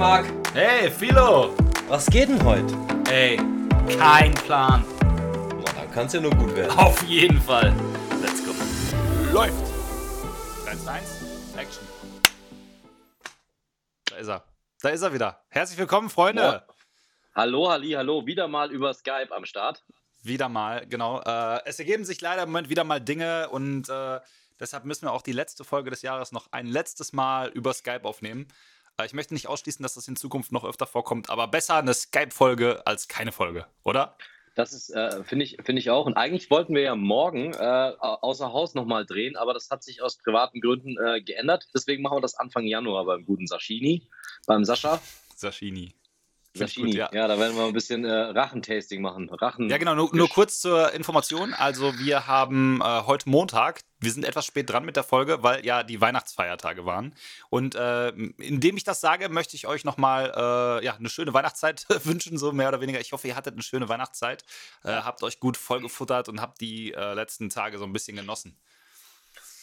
[0.00, 0.24] Marc.
[0.54, 1.54] Hey, Philo.
[1.86, 2.74] Was geht denn heute?
[3.10, 3.36] Ey,
[3.98, 4.82] kein Plan.
[5.02, 6.70] Na, dann kann's ja nur gut werden.
[6.78, 7.70] Auf jeden Fall.
[8.22, 8.52] Let's go.
[9.30, 9.52] Läuft.
[10.66, 11.04] 1, 1,
[11.54, 11.86] Action.
[14.06, 14.44] Da ist er.
[14.80, 15.44] Da ist er wieder.
[15.50, 16.42] Herzlich willkommen, Freunde.
[16.44, 16.64] Ja.
[17.34, 18.24] Hallo, Halli, hallo.
[18.24, 19.84] Wieder mal über Skype am Start.
[20.22, 21.20] Wieder mal, genau.
[21.20, 24.18] Äh, es ergeben sich leider im Moment wieder mal Dinge und äh,
[24.58, 28.04] deshalb müssen wir auch die letzte Folge des Jahres noch ein letztes Mal über Skype
[28.04, 28.48] aufnehmen.
[29.00, 31.94] Äh, ich möchte nicht ausschließen, dass das in Zukunft noch öfter vorkommt, aber besser eine
[31.94, 34.16] Skype-Folge als keine Folge, oder?
[34.56, 36.06] Das ist, äh, finde ich, finde ich auch.
[36.06, 40.02] Und eigentlich wollten wir ja morgen äh, außer Haus nochmal drehen, aber das hat sich
[40.02, 41.68] aus privaten Gründen äh, geändert.
[41.74, 44.08] Deswegen machen wir das Anfang Januar beim guten Sashini,
[44.46, 45.00] beim Sascha.
[45.36, 45.94] Sashini.
[46.54, 46.90] Sashimi.
[46.90, 47.10] Gut, ja.
[47.12, 47.28] ja.
[47.28, 49.28] da werden wir ein bisschen äh, Rachentasting machen.
[49.30, 51.54] Rachen ja, genau, nur, nur, kurz zur Information.
[51.54, 55.64] Also, wir haben äh, heute Montag, wir sind etwas spät dran mit der Folge, weil
[55.64, 57.14] ja die Weihnachtsfeiertage waren.
[57.50, 61.86] Und äh, indem ich das sage, möchte ich euch nochmal äh, ja, eine schöne Weihnachtszeit
[62.04, 63.00] wünschen, so mehr oder weniger.
[63.00, 64.44] Ich hoffe, ihr hattet eine schöne Weihnachtszeit,
[64.82, 68.56] äh, habt euch gut vollgefuttert und habt die äh, letzten Tage so ein bisschen genossen.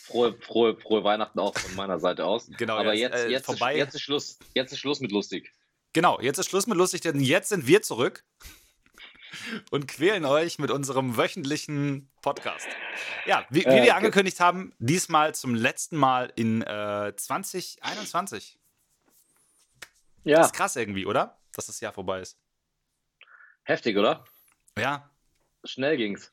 [0.07, 2.49] Frohe, frohe, frohe Weihnachten auch von meiner Seite aus.
[2.57, 3.73] Genau, aber jetzt, jetzt, vorbei.
[3.73, 5.51] Ist, jetzt, ist Schluss, jetzt ist Schluss mit lustig.
[5.97, 8.23] Genau, jetzt ist Schluss mit lustig, denn jetzt sind wir zurück
[9.71, 12.67] und quälen euch mit unserem wöchentlichen Podcast.
[13.25, 18.59] Ja, wie, wie äh, wir angekündigt haben, diesmal zum letzten Mal in äh, 2021.
[20.23, 20.37] Ja.
[20.37, 21.39] Das ist krass irgendwie, oder?
[21.53, 22.37] Dass das Jahr vorbei ist.
[23.63, 24.23] Heftig, oder?
[24.77, 25.09] Ja.
[25.63, 26.31] Schnell ging's.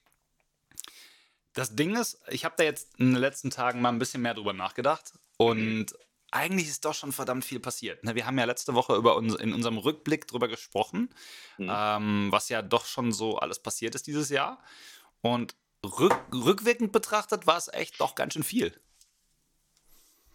[1.55, 4.35] Das Ding ist, ich habe da jetzt in den letzten Tagen mal ein bisschen mehr
[4.35, 5.87] drüber nachgedacht und
[6.35, 8.03] eigentlich ist doch schon verdammt viel passiert.
[8.03, 8.15] Ne?
[8.15, 11.15] Wir haben ja letzte Woche über uns, in unserem Rückblick drüber gesprochen,
[11.59, 11.71] mhm.
[11.73, 14.63] ähm, was ja doch schon so alles passiert ist dieses Jahr.
[15.21, 15.55] Und
[15.85, 18.79] rück, rückwirkend betrachtet war es echt doch ganz schön viel.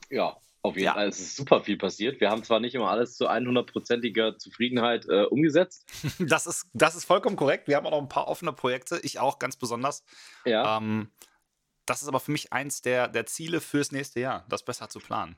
[0.10, 0.94] Ja, auf jeden ja.
[0.94, 1.10] Fall.
[1.10, 2.22] Es ist super viel passiert.
[2.22, 5.86] Wir haben zwar nicht immer alles zu 100%iger Zufriedenheit äh, umgesetzt.
[6.20, 7.68] Das ist, das ist vollkommen korrekt.
[7.68, 9.00] Wir haben auch noch ein paar offene Projekte.
[9.04, 10.04] Ich auch ganz besonders.
[10.46, 10.78] Ja.
[10.78, 11.12] Ähm,
[11.86, 15.00] das ist aber für mich eins der, der Ziele fürs nächste Jahr, das besser zu
[15.00, 15.36] planen.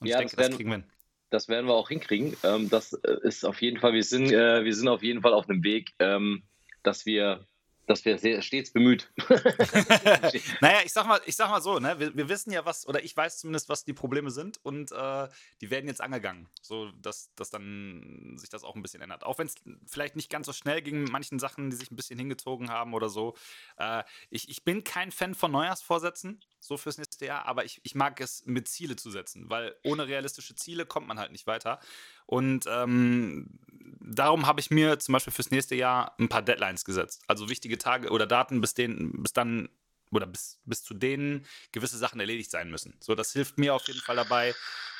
[0.00, 0.84] Und ja, ich denke, das, werden, das kriegen wir hin.
[1.30, 2.36] Das werden wir auch hinkriegen.
[2.44, 5.34] Ähm, das äh, ist auf jeden Fall, wir sind, äh, wir sind auf jeden Fall
[5.34, 6.42] auf einem Weg, ähm,
[6.82, 7.46] dass wir
[7.86, 9.10] dass wir sehr, stets bemüht.
[10.60, 11.98] naja, ich sag mal, ich sag mal so, ne?
[11.98, 15.28] Wir, wir, wissen ja, was, oder ich weiß zumindest, was die Probleme sind und äh,
[15.60, 19.24] die werden jetzt angegangen, so dass, dass dann sich das auch ein bisschen ändert.
[19.24, 19.54] Auch wenn es
[19.86, 22.92] vielleicht nicht ganz so schnell ging mit manchen Sachen, die sich ein bisschen hingezogen haben
[22.92, 23.36] oder so.
[23.76, 27.94] Äh, ich, ich bin kein Fan von Neujahrsvorsätzen, so fürs nächste Jahr, aber ich, ich
[27.94, 31.80] mag es, mit Ziele zu setzen, weil ohne realistische Ziele kommt man halt nicht weiter.
[32.26, 33.58] Und ähm,
[34.00, 37.22] darum habe ich mir zum Beispiel fürs nächste Jahr ein paar Deadlines gesetzt.
[37.26, 39.68] Also wichtige Tage oder Daten, bis, denen, bis dann
[40.10, 42.94] oder bis, bis zu denen gewisse Sachen erledigt sein müssen.
[43.00, 44.54] So, das hilft mir auf jeden Fall dabei,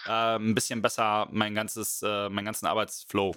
[0.06, 3.34] äh, ein bisschen besser mein ganzes, äh, meinen ganzen Arbeitsflow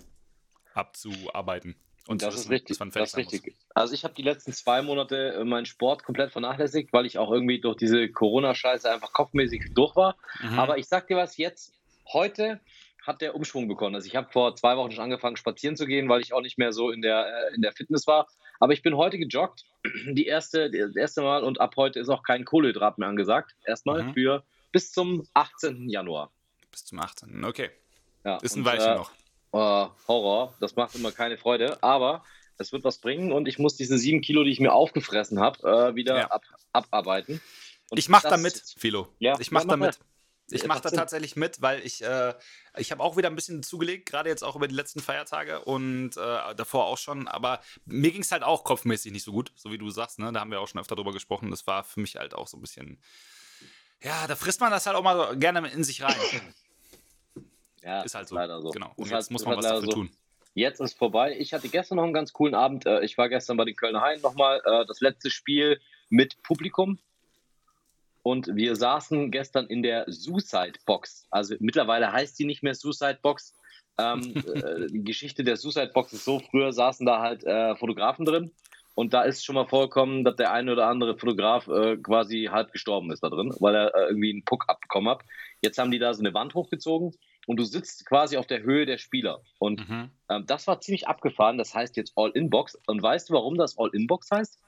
[0.73, 1.75] abzuarbeiten.
[2.09, 2.79] Und das ist richtig.
[2.79, 3.55] Das, das ist richtig.
[3.75, 7.31] Also ich habe die letzten zwei Monate äh, meinen Sport komplett vernachlässigt, weil ich auch
[7.31, 10.17] irgendwie durch diese Corona-Scheiße einfach kopfmäßig durch war.
[10.41, 10.57] Mhm.
[10.57, 11.71] Aber ich sag dir was, jetzt,
[12.11, 12.59] heute
[13.05, 13.93] hat der Umschwung bekommen.
[13.93, 16.57] Also ich habe vor zwei Wochen schon angefangen, spazieren zu gehen, weil ich auch nicht
[16.57, 18.27] mehr so in der, äh, in der Fitness war.
[18.59, 19.65] Aber ich bin heute gejoggt,
[20.07, 23.55] die erste, das erste Mal und ab heute ist auch kein Kohlenhydrat mehr angesagt.
[23.67, 24.13] Erstmal mhm.
[24.15, 25.87] für bis zum 18.
[25.89, 26.31] Januar.
[26.71, 27.45] Bis zum 18.
[27.45, 27.69] Okay.
[28.25, 29.11] Ja, ist ein und, Weilchen äh, noch.
[29.51, 32.23] Oh, Horror, das macht immer keine Freude, aber
[32.57, 35.67] es wird was bringen und ich muss diese sieben Kilo, die ich mir aufgefressen habe,
[35.67, 36.27] äh, wieder ja.
[36.27, 36.43] ab,
[36.73, 37.41] abarbeiten.
[37.89, 39.07] Und ich mache da mit, Philo.
[39.17, 39.97] Ja, ich mache da mit.
[40.51, 42.33] Ich mache da tatsächlich mit, weil ich, äh,
[42.77, 46.17] ich habe auch wieder ein bisschen zugelegt, gerade jetzt auch über die letzten Feiertage und
[46.17, 47.27] äh, davor auch schon.
[47.27, 50.17] Aber mir ging es halt auch kopfmäßig nicht so gut, so wie du sagst.
[50.17, 50.31] Ne?
[50.31, 51.51] Da haben wir auch schon öfter drüber gesprochen.
[51.51, 52.99] Das war für mich halt auch so ein bisschen.
[54.01, 56.15] Ja, da frisst man das halt auch mal gerne in sich rein.
[57.83, 58.35] Ja, ist halt so.
[58.35, 58.71] Leider so.
[58.71, 58.91] Genau.
[58.95, 59.91] Und ist jetzt halt, muss man was dafür so.
[59.91, 60.09] tun.
[60.53, 61.35] Jetzt ist vorbei.
[61.39, 62.85] Ich hatte gestern noch einen ganz coolen Abend.
[62.85, 64.61] Äh, ich war gestern bei den Kölner Haien nochmal.
[64.65, 65.79] Äh, das letzte Spiel
[66.09, 66.99] mit Publikum.
[68.23, 71.27] Und wir saßen gestern in der Suicide Box.
[71.29, 73.55] Also mittlerweile heißt die nicht mehr Suicide Box.
[73.97, 77.43] Ähm, äh, die Geschichte der Suicide Box ist so: früher saßen da halt
[77.79, 78.51] Fotografen drin.
[78.99, 82.73] Und da ist schon mal vorgekommen, dass der eine oder andere Fotograf äh, quasi halb
[82.73, 85.21] gestorben ist da drin, weil er äh, irgendwie einen Puck abbekommen hat.
[85.61, 87.13] Jetzt haben die da so eine Wand hochgezogen
[87.49, 89.41] und du sitzt quasi auf der Höhe der Spieler.
[89.57, 90.11] Und mhm.
[90.29, 91.57] ähm, das war ziemlich abgefahren.
[91.57, 92.77] Das heißt jetzt All-In-Box.
[92.85, 94.59] Und weißt du, warum das All-In-Box heißt?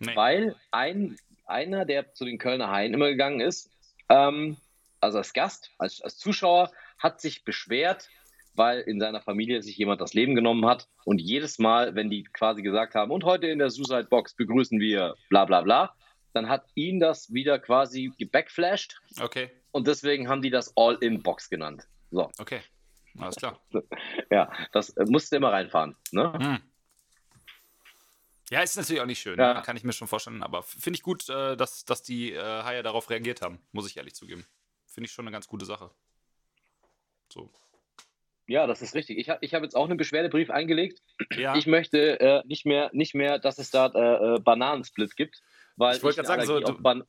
[0.00, 0.14] Nee.
[0.14, 3.70] Weil ein einer, der zu den Kölner Haien immer gegangen ist,
[4.10, 4.58] ähm,
[5.00, 8.10] also als Gast, als, als Zuschauer, hat sich beschwert,
[8.54, 10.88] weil in seiner Familie sich jemand das Leben genommen hat.
[11.06, 14.78] Und jedes Mal, wenn die quasi gesagt haben, und heute in der Suicide Box begrüßen
[14.78, 15.94] wir bla bla bla,
[16.34, 19.00] dann hat ihn das wieder quasi gebackflashed.
[19.22, 19.50] Okay.
[19.70, 21.86] Und deswegen haben die das All-In-Box genannt.
[22.10, 22.30] So.
[22.38, 22.60] Okay.
[23.18, 23.60] Alles klar.
[24.30, 25.96] Ja, das äh, musst du immer reinfahren.
[26.12, 26.32] Ne?
[26.32, 26.58] Hm.
[28.50, 29.54] Ja, ist natürlich auch nicht schön, ja.
[29.54, 29.62] ne?
[29.62, 30.42] kann ich mir schon vorstellen.
[30.42, 33.96] Aber finde ich gut, äh, dass, dass die äh, Haie darauf reagiert haben, muss ich
[33.96, 34.46] ehrlich zugeben.
[34.86, 35.90] Finde ich schon eine ganz gute Sache.
[37.32, 37.50] So.
[38.46, 39.18] Ja, das ist richtig.
[39.18, 41.02] Ich habe ich hab jetzt auch einen Beschwerdebrief eingelegt.
[41.36, 41.56] Ja.
[41.56, 45.42] Ich möchte äh, nicht, mehr, nicht mehr, dass es da äh, äh Bananensplit gibt,
[45.76, 47.04] weil ich, ich sagen, so, Ban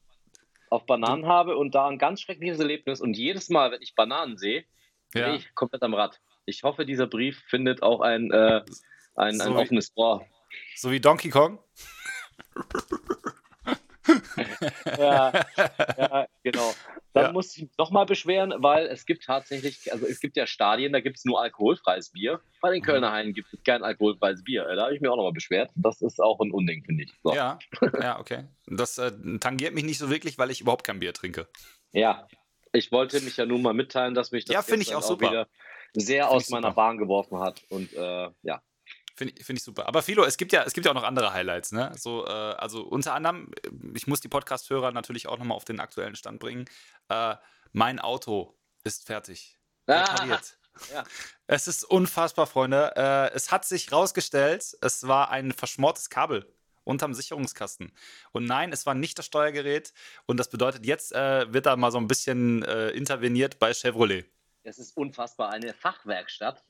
[0.70, 3.02] auf, Bananen habe und da ein ganz schreckliches Erlebnis.
[3.02, 4.66] Und jedes Mal, wenn ich Bananen sehe,
[5.14, 5.28] ja.
[5.28, 6.20] bin ich komplett am Rad.
[6.46, 8.62] Ich hoffe, dieser Brief findet auch ein, äh,
[9.16, 10.26] ein, so ein offenes Ohr.
[10.76, 11.60] So wie Donkey Kong?
[14.98, 15.32] ja,
[15.98, 16.74] ja, genau.
[17.14, 17.32] Dann ja.
[17.32, 21.18] muss ich nochmal beschweren, weil es gibt tatsächlich, also es gibt ja Stadien, da gibt
[21.18, 22.40] es nur alkoholfreies Bier.
[22.62, 22.86] Bei den mhm.
[22.86, 24.66] Kölner Haien gibt es kein alkoholfreies Bier.
[24.76, 25.72] Da habe ich mir auch nochmal beschwert.
[25.76, 27.14] Das ist auch ein Unding, finde ich.
[27.24, 27.34] So.
[27.34, 27.58] Ja,
[28.02, 28.46] ja, okay.
[28.68, 31.48] Das äh, tangiert mich nicht so wirklich, weil ich überhaupt kein Bier trinke.
[31.92, 32.28] Ja,
[32.72, 35.48] ich wollte mich ja nun mal mitteilen, dass mich das ja, ich auch, auch wieder
[35.94, 36.76] sehr find aus meiner super.
[36.76, 37.64] Bahn geworfen hat.
[37.70, 38.62] Und äh, ja,
[39.20, 39.86] Finde ich, find ich super.
[39.86, 41.92] Aber Philo, es gibt ja, es gibt ja auch noch andere Highlights, ne?
[41.98, 43.52] So, äh, also unter anderem,
[43.94, 46.64] ich muss die Podcast-Hörer natürlich auch nochmal auf den aktuellen Stand bringen.
[47.10, 47.36] Äh,
[47.74, 49.60] mein Auto ist fertig.
[49.88, 50.56] Repariert.
[50.94, 51.04] Ja.
[51.46, 52.94] Es ist unfassbar, Freunde.
[52.96, 56.48] Äh, es hat sich rausgestellt, es war ein verschmortes Kabel
[56.86, 57.92] unterm Sicherungskasten.
[58.32, 59.92] Und nein, es war nicht das Steuergerät.
[60.26, 64.24] Und das bedeutet, jetzt äh, wird da mal so ein bisschen äh, interveniert bei Chevrolet.
[64.64, 65.50] Es ist unfassbar.
[65.50, 66.64] Eine Fachwerkstatt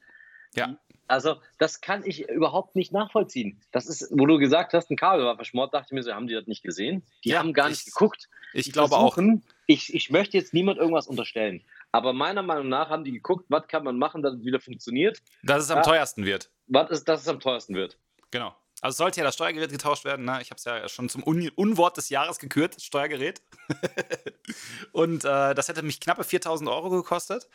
[0.56, 0.78] ja.
[1.08, 3.60] Also, das kann ich überhaupt nicht nachvollziehen.
[3.72, 6.28] Das ist, wo du gesagt hast, ein Kabel war verschmort, dachte ich mir so, haben
[6.28, 7.04] die das nicht gesehen?
[7.24, 8.30] Die ja, haben gar nicht geguckt.
[8.54, 9.54] Ich die glaube versuchen, auch.
[9.66, 11.64] Ich, ich möchte jetzt niemand irgendwas unterstellen.
[11.92, 15.20] Aber meiner Meinung nach haben die geguckt, was kann man machen, dass es wieder funktioniert.
[15.42, 16.52] Dass es am ja, teuersten wird.
[16.68, 17.98] Was ist, dass es am teuersten wird.
[18.30, 18.56] Genau.
[18.82, 20.26] Also sollte ja das Steuergerät getauscht werden.
[20.26, 20.40] Ne?
[20.42, 23.42] Ich habe es ja schon zum Un Unwort des Jahres gekürt, das Steuergerät.
[24.92, 27.50] und äh, das hätte mich knappe 4000 Euro gekostet.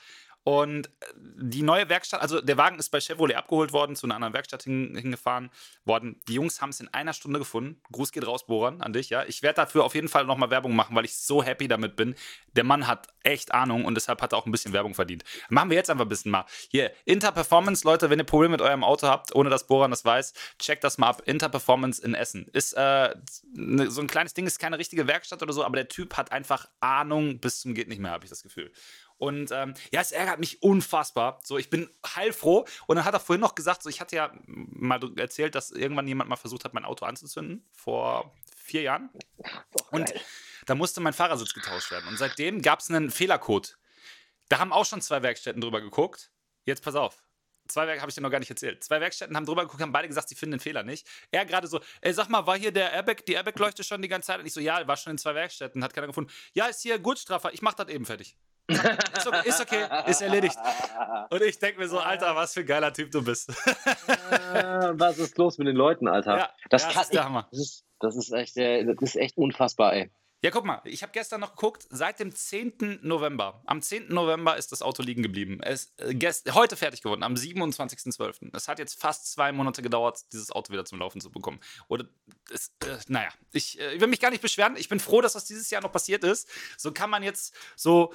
[0.44, 4.14] Und äh, die neue Werkstatt, also der Wagen ist bei Chevrolet abgeholt worden, zu einer
[4.14, 5.50] anderen Werkstatt hin, hingefahren
[5.84, 6.20] worden.
[6.28, 7.80] Die Jungs haben es in einer Stunde gefunden.
[7.90, 9.24] Gruß geht raus, Boran, an dich, ja.
[9.24, 12.14] Ich werde dafür auf jeden Fall nochmal Werbung machen, weil ich so happy damit bin.
[12.52, 15.24] Der Mann hat echt Ahnung und deshalb hat er auch ein bisschen Werbung verdient.
[15.48, 16.44] Machen wir jetzt einfach ein bisschen mal.
[16.70, 20.34] Hier, Interperformance, Leute, wenn ihr Probleme mit eurem Auto habt, ohne dass Boran das weiß,
[20.58, 21.22] checkt das mal ab.
[21.24, 22.46] Interperformance in Essen.
[22.52, 23.14] Ist äh,
[23.54, 26.32] ne, so ein kleines Ding, ist keine richtige Werkstatt oder so, aber der Typ hat
[26.32, 28.70] einfach Ahnung bis zum geht nicht mehr, habe ich das Gefühl.
[29.18, 31.40] Und ähm, ja, es ärgert mich unfassbar.
[31.44, 32.66] So, ich bin heilfroh.
[32.86, 36.08] Und dann hat er vorhin noch gesagt, so, ich hatte ja mal erzählt, dass irgendwann
[36.08, 37.64] jemand mal versucht hat, mein Auto anzuzünden.
[37.72, 39.10] Vor vier Jahren.
[39.90, 40.12] Und
[40.66, 42.08] da musste mein Fahrersitz getauscht werden.
[42.08, 43.78] Und seitdem gab es einen Fehlercode.
[44.48, 46.30] Da haben auch schon zwei Werkstätten drüber geguckt.
[46.64, 47.22] Jetzt pass auf.
[47.66, 48.84] Zwei Werke habe ich dir noch gar nicht erzählt.
[48.84, 51.06] Zwei Werkstätten haben drüber geguckt, haben beide gesagt, sie finden den Fehler nicht.
[51.30, 54.26] Er gerade so, ey, sag mal, war hier der Airbag, die Airbag-Leuchte schon die ganze
[54.26, 54.40] Zeit?
[54.40, 56.30] Und ich so, ja, war schon in zwei Werkstätten, hat keiner gefunden.
[56.52, 58.36] Ja, ist hier Gurtstraffer, ich mach das eben fertig.
[58.66, 60.56] Ist okay, ist, okay, ist erledigt.
[61.30, 63.48] Und ich denke mir so, Alter, was für ein geiler Typ du bist.
[63.48, 66.38] was ist los mit den Leuten, Alter?
[66.38, 67.48] Ja, das, ja, das ist der Hammer.
[67.50, 70.10] Das ist, das ist, echt, äh, das ist echt unfassbar, ey.
[70.44, 73.00] Ja, guck mal, ich habe gestern noch geguckt, seit dem 10.
[73.00, 74.08] November, am 10.
[74.08, 75.60] November ist das Auto liegen geblieben.
[75.62, 78.54] Es ist äh, heute fertig geworden, am 27.12.
[78.54, 81.60] Es hat jetzt fast zwei Monate gedauert, dieses Auto wieder zum Laufen zu bekommen.
[81.88, 82.04] Oder,
[82.52, 84.76] es, äh, naja, ich, äh, ich will mich gar nicht beschweren.
[84.76, 86.46] Ich bin froh, dass das dieses Jahr noch passiert ist.
[86.76, 88.12] So kann man jetzt so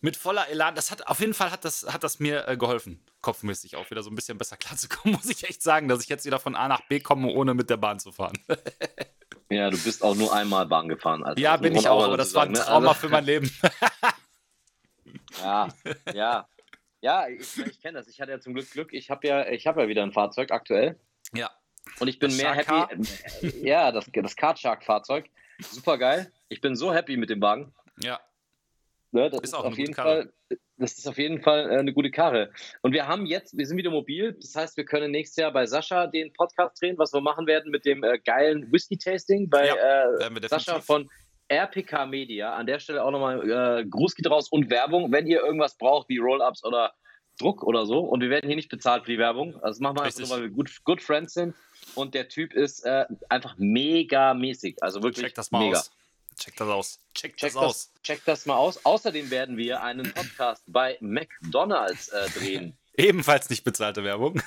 [0.00, 0.74] mit voller Elan.
[0.74, 4.02] Das hat auf jeden Fall hat das, hat das mir äh, geholfen, kopfmäßig auch wieder
[4.02, 6.68] so ein bisschen besser klarzukommen, muss ich echt sagen, dass ich jetzt wieder von A
[6.68, 8.38] nach B komme, ohne mit der Bahn zu fahren.
[9.50, 11.24] ja, du bist auch nur einmal Bahn gefahren.
[11.24, 12.58] Also ja, bin ich auch, aber das war ein ne?
[12.58, 13.50] Trauma also, für mein Leben.
[15.42, 15.68] ja,
[16.14, 16.48] ja.
[17.00, 18.08] Ja, ich, ich kenne das.
[18.08, 18.92] Ich hatte ja zum Glück Glück.
[18.92, 20.98] Ich habe ja, ich habe ja wieder ein Fahrzeug aktuell.
[21.32, 21.48] Ja.
[22.00, 23.06] Und ich bin das mehr happy.
[23.62, 25.30] Ja, das, das Card Shark Fahrzeug.
[25.60, 26.32] Super geil.
[26.48, 27.72] Ich bin so happy mit dem Wagen.
[28.00, 28.20] Ja.
[29.10, 30.30] Ne, das ist, ist auf jeden Fall,
[30.76, 32.50] das ist auf jeden Fall äh, eine gute Karre.
[32.82, 35.66] Und wir haben jetzt, wir sind wieder mobil, das heißt, wir können nächstes Jahr bei
[35.66, 40.12] Sascha den Podcast drehen, was wir machen werden mit dem äh, geilen Whisky-Tasting bei ja,
[40.14, 41.08] äh, Sascha von
[41.48, 42.54] RPK Media.
[42.54, 46.10] An der Stelle auch nochmal äh, Gruß geht raus und Werbung, wenn ihr irgendwas braucht,
[46.10, 46.92] wie Roll-Ups oder
[47.38, 48.00] Druck oder so.
[48.00, 49.54] Und wir werden hier nicht bezahlt für die Werbung.
[49.56, 51.54] Also das machen wir einfach nur, weil wir good, good Friends sind.
[51.94, 54.82] Und der Typ ist äh, einfach mega mäßig.
[54.82, 55.78] Also wirklich Check das mal mega.
[55.78, 55.90] Aus.
[56.38, 57.00] Check das aus.
[57.14, 57.92] Check, check das, das, aus.
[58.02, 58.84] Check das mal aus.
[58.84, 62.78] Außerdem werden wir einen Podcast bei McDonalds äh, drehen.
[62.98, 64.40] Ebenfalls nicht bezahlte Werbung.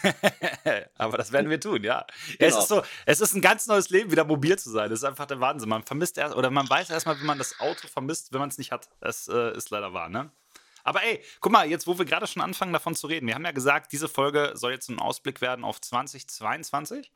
[0.98, 2.06] Aber das werden wir tun, ja.
[2.38, 2.50] Genau.
[2.50, 4.90] Es ist so, es ist ein ganz neues Leben, wieder mobil zu sein.
[4.90, 5.70] Das ist einfach der Wahnsinn.
[5.70, 8.58] Man vermisst erst, oder man weiß erstmal, wie man das Auto vermisst, wenn man es
[8.58, 8.90] nicht hat.
[9.00, 10.32] Das äh, ist leider wahr, ne?
[10.84, 13.28] Aber ey, guck mal, jetzt, wo wir gerade schon anfangen, davon zu reden.
[13.28, 17.12] Wir haben ja gesagt, diese Folge soll jetzt ein Ausblick werden auf 2022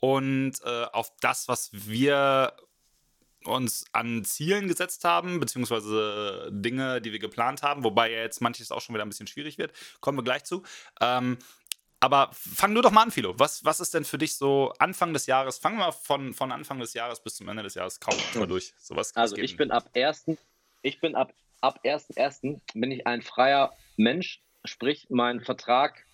[0.00, 2.54] und äh, auf das, was wir
[3.44, 8.70] uns an Zielen gesetzt haben, beziehungsweise Dinge, die wir geplant haben, wobei ja jetzt manches
[8.70, 9.72] auch schon wieder ein bisschen schwierig wird.
[10.00, 10.62] Kommen wir gleich zu.
[11.00, 11.38] Ähm,
[12.00, 13.38] aber fang du doch mal an, Philo.
[13.38, 15.58] Was, was ist denn für dich so Anfang des Jahres?
[15.58, 18.72] Fangen wir von, von Anfang des Jahres bis zum Ende des Jahres kaum mal durch.
[18.78, 20.38] So, was, also ich bin ab 1.
[20.80, 22.60] Ich bin ab, ab 1.1.
[22.72, 26.06] bin ich ein freier Mensch, sprich mein Vertrag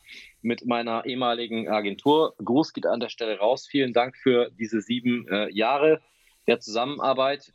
[0.43, 2.35] mit meiner ehemaligen Agentur.
[2.45, 3.69] Gruß geht an der Stelle raus.
[3.69, 6.01] Vielen Dank für diese sieben äh, Jahre
[6.47, 7.53] der Zusammenarbeit.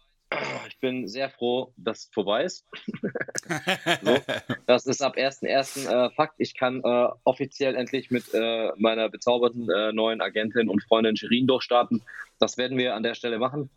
[0.69, 2.65] Ich bin sehr froh, dass es vorbei ist.
[4.01, 4.17] so,
[4.65, 5.89] das ist ab 1.1.
[5.89, 6.35] Äh, Fakt.
[6.37, 11.47] Ich kann äh, offiziell endlich mit äh, meiner bezaubernden äh, neuen Agentin und Freundin Shirin
[11.47, 12.01] durchstarten.
[12.39, 13.69] Das werden wir an der Stelle machen.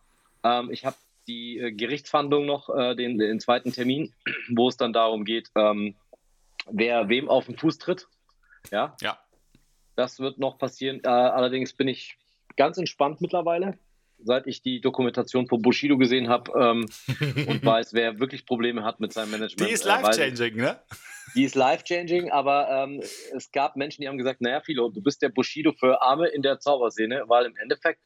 [0.45, 4.13] Ähm, ich habe die äh, Gerichtsverhandlung noch, äh, den, den, zweiten Termin,
[4.51, 5.97] wo es dann darum geht, ähm,
[6.71, 8.07] wer wem auf den Fuß tritt.
[8.71, 8.97] Ja.
[9.01, 9.19] Ja.
[9.97, 11.05] Das wird noch passieren.
[11.05, 12.17] Allerdings bin ich
[12.57, 13.79] ganz entspannt mittlerweile,
[14.25, 16.87] seit ich die Dokumentation von Bushido gesehen habe ähm,
[17.49, 19.69] und weiß, wer wirklich Probleme hat mit seinem Management.
[19.69, 20.81] Die ist äh, life-changing, äh, ne?
[21.35, 23.01] Die ist life-changing, aber ähm,
[23.35, 26.43] es gab Menschen, die haben gesagt, naja, Philo, du bist der Bushido für Arme in
[26.43, 28.01] der Zauberszene, weil im Endeffekt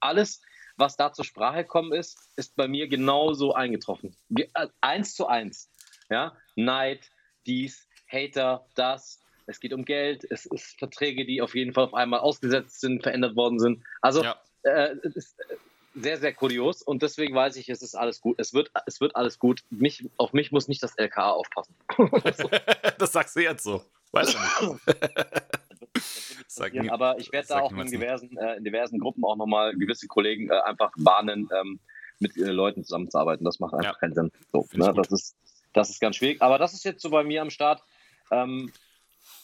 [0.00, 0.42] alles,
[0.76, 4.16] was da zur Sprache gekommen ist, ist bei mir genauso eingetroffen.
[4.36, 5.70] Äh, eins zu eins.
[6.10, 7.10] Ja, Neid,
[7.46, 11.94] dies, Hater, das, es geht um Geld, es ist Verträge, die auf jeden Fall auf
[11.94, 13.82] einmal ausgesetzt sind, verändert worden sind.
[14.00, 14.36] Also ja.
[14.62, 15.56] Äh, es ist äh,
[15.94, 18.38] sehr, sehr kurios und deswegen weiß ich, es ist alles gut.
[18.38, 19.64] Es wird, es wird alles gut.
[19.70, 21.74] Mich, auf mich muss nicht das LKA aufpassen.
[22.98, 23.82] das sagst du jetzt so.
[24.12, 24.80] Weißt du nicht.
[26.90, 30.50] aber ich werde da auch in diversen, äh, in diversen Gruppen auch nochmal gewisse Kollegen
[30.50, 31.80] äh, einfach warnen, ähm,
[32.18, 33.44] mit äh, Leuten zusammenzuarbeiten.
[33.44, 33.98] Das macht einfach ja.
[33.98, 34.32] keinen Sinn.
[34.52, 34.92] So, ne?
[34.94, 35.36] das, ist,
[35.72, 36.42] das ist ganz schwierig.
[36.42, 37.82] Aber das ist jetzt so bei mir am Start.
[38.30, 38.72] Ähm,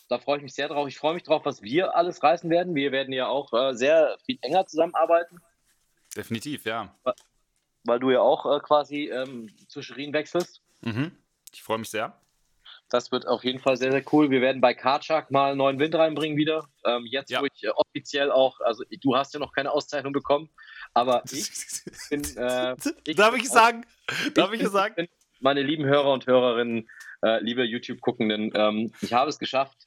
[0.09, 0.87] da freue ich mich sehr drauf.
[0.89, 2.75] Ich freue mich drauf, was wir alles reißen werden.
[2.75, 5.41] Wir werden ja auch äh, sehr viel enger zusammenarbeiten.
[6.17, 6.95] Definitiv, ja.
[7.85, 10.63] Weil du ja auch äh, quasi ähm, zu Shirin wechselst.
[10.83, 11.13] Mhm.
[11.53, 12.19] Ich freue mich sehr.
[12.91, 14.31] Das wird auf jeden Fall sehr, sehr cool.
[14.31, 16.69] Wir werden bei Karchak mal neuen Wind reinbringen wieder.
[16.85, 17.41] Ähm, jetzt, ja.
[17.41, 20.51] wo ich äh, offiziell auch, also du hast ja noch keine Auszeichnung bekommen,
[20.93, 21.51] aber ich
[22.11, 22.23] bin.
[22.37, 23.87] Äh, ich Darf ich sagen?
[24.35, 25.09] Darf ich, ich sagen?
[25.41, 26.89] Meine lieben Hörer und Hörerinnen,
[27.23, 29.87] äh, liebe YouTube-Guckenden, ähm, ich habe es geschafft,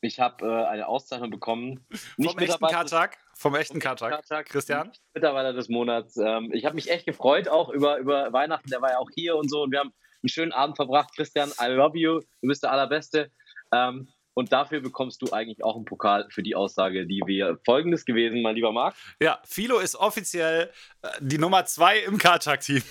[0.00, 1.86] ich habe äh, eine Auszeichnung bekommen.
[2.16, 3.18] Nicht vom echten Kartag?
[3.34, 4.92] Vom echten Kartag, Christian?
[5.14, 6.16] Mitarbeiter des Monats.
[6.16, 8.70] Ähm, ich habe mich echt gefreut, auch über, über Weihnachten.
[8.70, 9.62] Der war ja auch hier und so.
[9.62, 11.14] Und wir haben einen schönen Abend verbracht.
[11.14, 12.20] Christian, I love you.
[12.20, 13.30] Du bist der Allerbeste.
[13.72, 18.04] Ähm, und dafür bekommst du eigentlich auch einen Pokal für die Aussage, die wir folgendes
[18.04, 18.94] gewesen, mein lieber Marc.
[19.20, 20.70] Ja, Philo ist offiziell
[21.02, 22.82] äh, die Nummer zwei im Kartag-Team.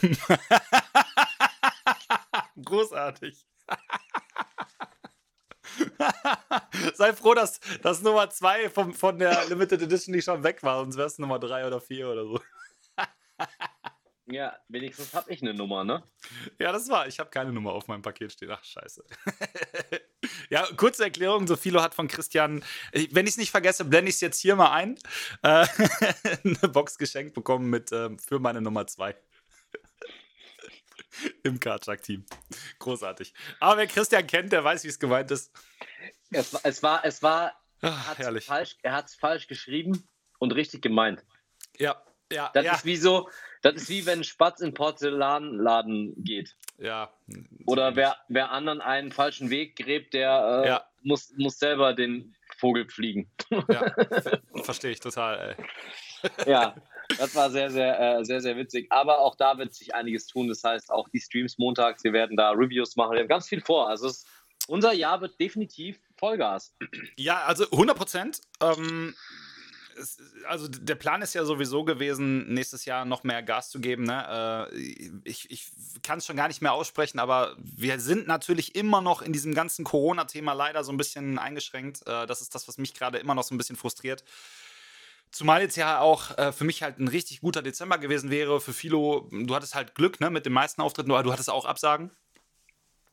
[2.66, 3.46] Großartig.
[6.96, 10.98] Sei froh, dass das Nummer 2 von der Limited Edition nicht schon weg war, sonst
[10.98, 12.39] wäre es Nummer 3 oder 4 oder so.
[14.29, 16.03] Ja, wenigstens habe ich eine Nummer, ne?
[16.60, 17.07] Ja, das war.
[17.07, 18.51] Ich habe keine Nummer auf meinem Paket stehen.
[18.51, 19.05] Ach, scheiße.
[20.50, 21.48] ja, kurze Erklärung.
[21.48, 24.72] Sophilo hat von Christian, wenn ich es nicht vergesse, blende ich es jetzt hier mal
[24.74, 25.00] ein,
[25.43, 25.65] äh,
[26.43, 29.15] eine Box geschenkt bekommen mit äh, für meine Nummer 2.
[31.43, 32.25] Im Karchak-Team.
[32.79, 33.33] Großartig.
[33.59, 35.51] Aber wer Christian kennt, der weiß, wie es gemeint ist.
[36.31, 38.45] Es, es war, es war, Ach, herrlich.
[38.45, 40.07] Falsch, er hat es falsch geschrieben
[40.39, 41.24] und richtig gemeint.
[41.77, 42.51] Ja, ja.
[42.53, 42.74] Das ja.
[42.75, 43.29] ist wie so,
[43.62, 46.55] das ist wie wenn Spatz in Porzellanladen geht.
[46.77, 47.12] Ja.
[47.65, 50.88] Oder wer, wer anderen einen falschen Weg gräbt, der äh, ja.
[51.01, 53.31] muss, muss selber den Vogel fliegen.
[53.50, 53.93] Ja,
[54.63, 56.50] verstehe ich total, ey.
[56.50, 56.75] Ja,
[57.17, 58.88] das war sehr, sehr, äh, sehr, sehr witzig.
[58.91, 60.47] Aber auch da wird sich einiges tun.
[60.47, 63.13] Das heißt, auch die Streams montags, wir werden da Reviews machen.
[63.13, 63.89] Wir haben ganz viel vor.
[63.89, 64.25] Also es,
[64.67, 66.75] unser Jahr wird definitiv Vollgas.
[67.15, 68.41] Ja, also 100 Prozent.
[68.62, 69.15] Ähm,
[70.47, 74.03] also der Plan ist ja sowieso gewesen, nächstes Jahr noch mehr Gas zu geben.
[74.03, 74.69] Ne?
[74.71, 74.75] Äh,
[75.24, 75.71] ich, ich
[76.03, 79.53] kann es schon gar nicht mehr aussprechen, aber wir sind natürlich immer noch in diesem
[79.53, 82.05] ganzen Corona-Thema leider so ein bisschen eingeschränkt.
[82.07, 84.24] Äh, das ist das, was mich gerade immer noch so ein bisschen frustriert.
[85.31, 88.62] Zumal jetzt ja auch äh, für mich halt ein richtig guter Dezember gewesen wäre.
[88.62, 91.65] Für Philo, du hattest halt Glück ne, mit den meisten Auftritten, aber du hattest auch
[91.65, 92.12] Absagen.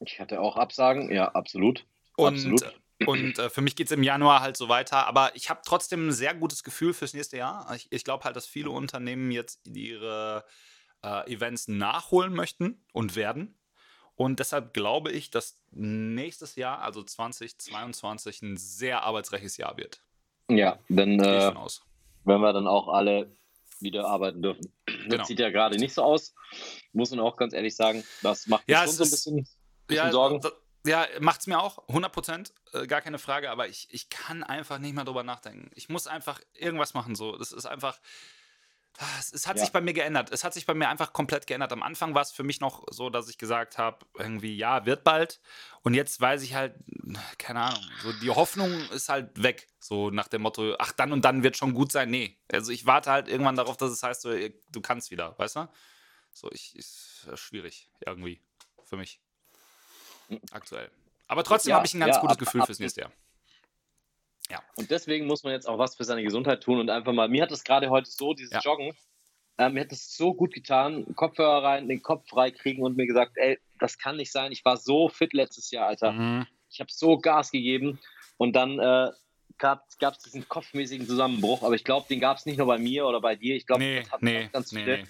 [0.01, 1.87] Ich hatte auch Absagen, ja, absolut.
[2.17, 2.65] Und, absolut.
[3.07, 5.07] und äh, für mich geht es im Januar halt so weiter.
[5.07, 7.73] Aber ich habe trotzdem ein sehr gutes Gefühl fürs nächste Jahr.
[7.75, 10.45] Ich, ich glaube halt, dass viele Unternehmen jetzt ihre
[11.03, 13.59] äh, Events nachholen möchten und werden.
[14.17, 20.03] Und deshalb glaube ich, dass nächstes Jahr, also 2022, ein sehr arbeitsreiches Jahr wird.
[20.49, 21.53] Ja, dann äh,
[22.25, 23.37] wenn wir dann auch alle
[23.81, 24.73] wieder arbeiten dürfen.
[24.87, 25.17] Genau.
[25.19, 26.35] Das sieht ja gerade nicht so aus,
[26.93, 28.05] muss man auch ganz ehrlich sagen.
[28.23, 29.49] Das macht mir ja, schon so ein bisschen,
[29.87, 30.41] bisschen ja, Sorgen.
[30.87, 34.43] Ja, macht es mir auch, 100 Prozent, äh, gar keine Frage, aber ich, ich kann
[34.43, 35.71] einfach nicht mehr drüber nachdenken.
[35.75, 37.37] Ich muss einfach irgendwas machen, so.
[37.37, 37.99] Das ist einfach,
[39.19, 39.63] es, es hat ja.
[39.63, 40.31] sich bei mir geändert.
[40.31, 41.73] Es hat sich bei mir einfach komplett geändert.
[41.73, 45.03] Am Anfang war es für mich noch so, dass ich gesagt habe, irgendwie, ja, wird
[45.05, 45.41] bald.
[45.83, 46.77] Und jetzt weiß ich halt,
[47.39, 49.69] keine Ahnung, so die Hoffnung ist halt weg.
[49.81, 52.11] So nach dem Motto, ach, dann und dann wird schon gut sein.
[52.11, 52.39] Nee.
[52.51, 55.69] Also ich warte halt irgendwann darauf, dass es heißt, so, du kannst wieder, weißt du?
[56.33, 58.41] So, ich, ist schwierig irgendwie
[58.85, 59.21] für mich.
[60.29, 60.41] Hm.
[60.53, 60.91] Aktuell.
[61.27, 63.13] Aber trotzdem ja, habe ich ein ganz ja, gutes ab, Gefühl ab, fürs nächste Jahr.
[64.51, 64.63] Ja.
[64.77, 67.43] Und deswegen muss man jetzt auch was für seine Gesundheit tun und einfach mal, mir
[67.43, 68.61] hat es gerade heute so, dieses ja.
[68.61, 68.95] Joggen,
[69.57, 73.07] äh, mir hat es so gut getan, Kopfhörer rein, den Kopf frei kriegen und mir
[73.07, 76.13] gesagt, ey, das kann nicht sein, ich war so fit letztes Jahr, Alter.
[76.13, 76.47] Mhm.
[76.71, 78.01] Ich habe so Gas gegeben
[78.37, 79.11] und dann äh,
[79.59, 83.07] gab es diesen kopfmäßigen Zusammenbruch, aber ich glaube, den gab es nicht nur bei mir
[83.07, 84.99] oder bei dir, ich glaube, nee, das hat nee, ganz viele.
[84.99, 85.05] Nee.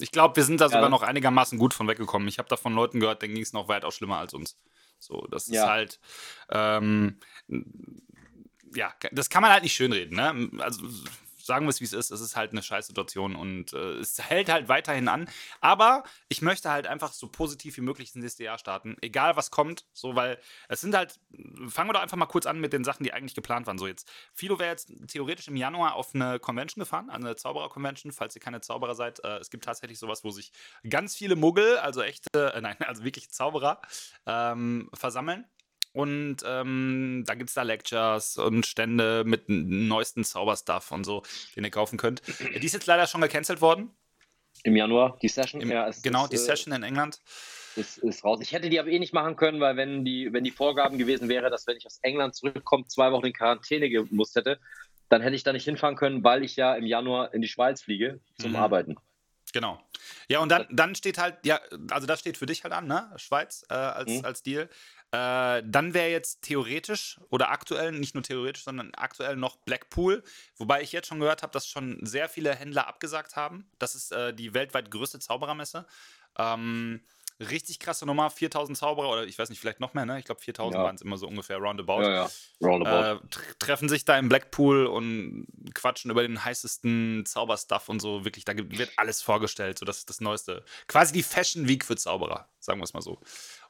[0.00, 2.28] Ich glaube, wir sind da sogar noch einigermaßen gut von weggekommen.
[2.28, 4.56] Ich habe da von Leuten gehört, denen ging es noch weitaus schlimmer als uns.
[4.98, 5.62] So, das ja.
[5.62, 6.00] ist halt,
[6.50, 7.18] ähm,
[8.74, 10.50] ja, das kann man halt nicht schönreden, ne?
[10.62, 10.86] Also
[11.48, 12.12] sagen wir es, wie es ist.
[12.12, 15.28] Es ist halt eine Scheißsituation und äh, es hält halt weiterhin an.
[15.60, 19.50] Aber ich möchte halt einfach so positiv wie möglich ins nächste Jahr starten, egal was
[19.50, 19.86] kommt.
[19.92, 20.38] So, weil
[20.68, 21.18] es sind halt,
[21.68, 23.78] fangen wir doch einfach mal kurz an mit den Sachen, die eigentlich geplant waren.
[23.78, 28.36] So jetzt, Philo wäre jetzt theoretisch im Januar auf eine Convention gefahren, eine Zauberer-Convention, falls
[28.36, 29.24] ihr keine Zauberer seid.
[29.24, 30.52] Äh, es gibt tatsächlich sowas, wo sich
[30.88, 33.80] ganz viele Muggel, also echte, äh, nein, also wirklich Zauberer,
[34.26, 35.46] ähm, versammeln.
[35.92, 41.22] Und ähm, da gibt es da Lectures und Stände mit neuesten Zauberstuff und so,
[41.56, 42.22] den ihr kaufen könnt.
[42.40, 43.90] Die ist jetzt leider schon gecancelt worden.
[44.64, 45.60] Im Januar, die Session.
[45.60, 47.20] Im, ja, genau, ist, die äh, Session in England.
[47.76, 48.40] Ist, ist raus.
[48.42, 51.28] Ich hätte die aber eh nicht machen können, weil wenn die, wenn die Vorgaben gewesen
[51.28, 54.58] wäre, dass wenn ich aus England zurückkomme, zwei Wochen in Quarantäne gemusst hätte,
[55.08, 57.82] dann hätte ich da nicht hinfahren können, weil ich ja im Januar in die Schweiz
[57.82, 58.56] fliege zum mhm.
[58.56, 58.96] Arbeiten.
[59.52, 59.80] Genau.
[60.28, 63.10] Ja, und dann, dann steht halt, ja, also das steht für dich halt an, ne?
[63.16, 64.24] Schweiz äh, als, mhm.
[64.24, 64.68] als Deal.
[65.10, 70.22] Äh, dann wäre jetzt theoretisch oder aktuell, nicht nur theoretisch, sondern aktuell noch Blackpool.
[70.56, 73.70] Wobei ich jetzt schon gehört habe, dass schon sehr viele Händler abgesagt haben.
[73.78, 75.86] Das ist äh, die weltweit größte Zauberermesse.
[76.36, 77.00] Ähm,
[77.40, 80.18] richtig krasse Nummer, 4000 Zauberer oder ich weiß nicht, vielleicht noch mehr, ne?
[80.18, 80.84] Ich glaube 4000 ja.
[80.84, 82.02] waren es immer so ungefähr roundabout.
[82.02, 82.30] Ja, ja.
[82.60, 83.24] roundabout.
[83.24, 83.28] Äh,
[83.58, 88.24] treffen sich da im Blackpool und quatschen über den heißesten Zauberstuff und so.
[88.24, 90.64] Wirklich, da wird alles vorgestellt, so das ist das Neueste.
[90.86, 93.20] Quasi die Fashion Week für Zauberer, sagen wir es mal so.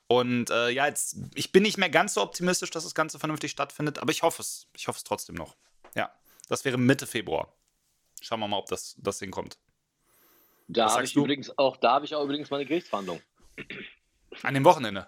[0.08, 3.50] Und äh, ja, jetzt, ich bin nicht mehr ganz so optimistisch, dass das Ganze vernünftig
[3.50, 4.66] stattfindet, aber ich hoffe es.
[4.74, 5.54] Ich hoffe es trotzdem noch.
[5.94, 6.10] Ja,
[6.48, 7.52] das wäre Mitte Februar.
[8.22, 9.58] Schauen wir mal, ob das, das hinkommt.
[10.66, 11.24] Da habe ich du?
[11.24, 13.20] übrigens auch, da habe ich auch übrigens meine Gerichtsverhandlung.
[14.42, 15.06] An dem Wochenende.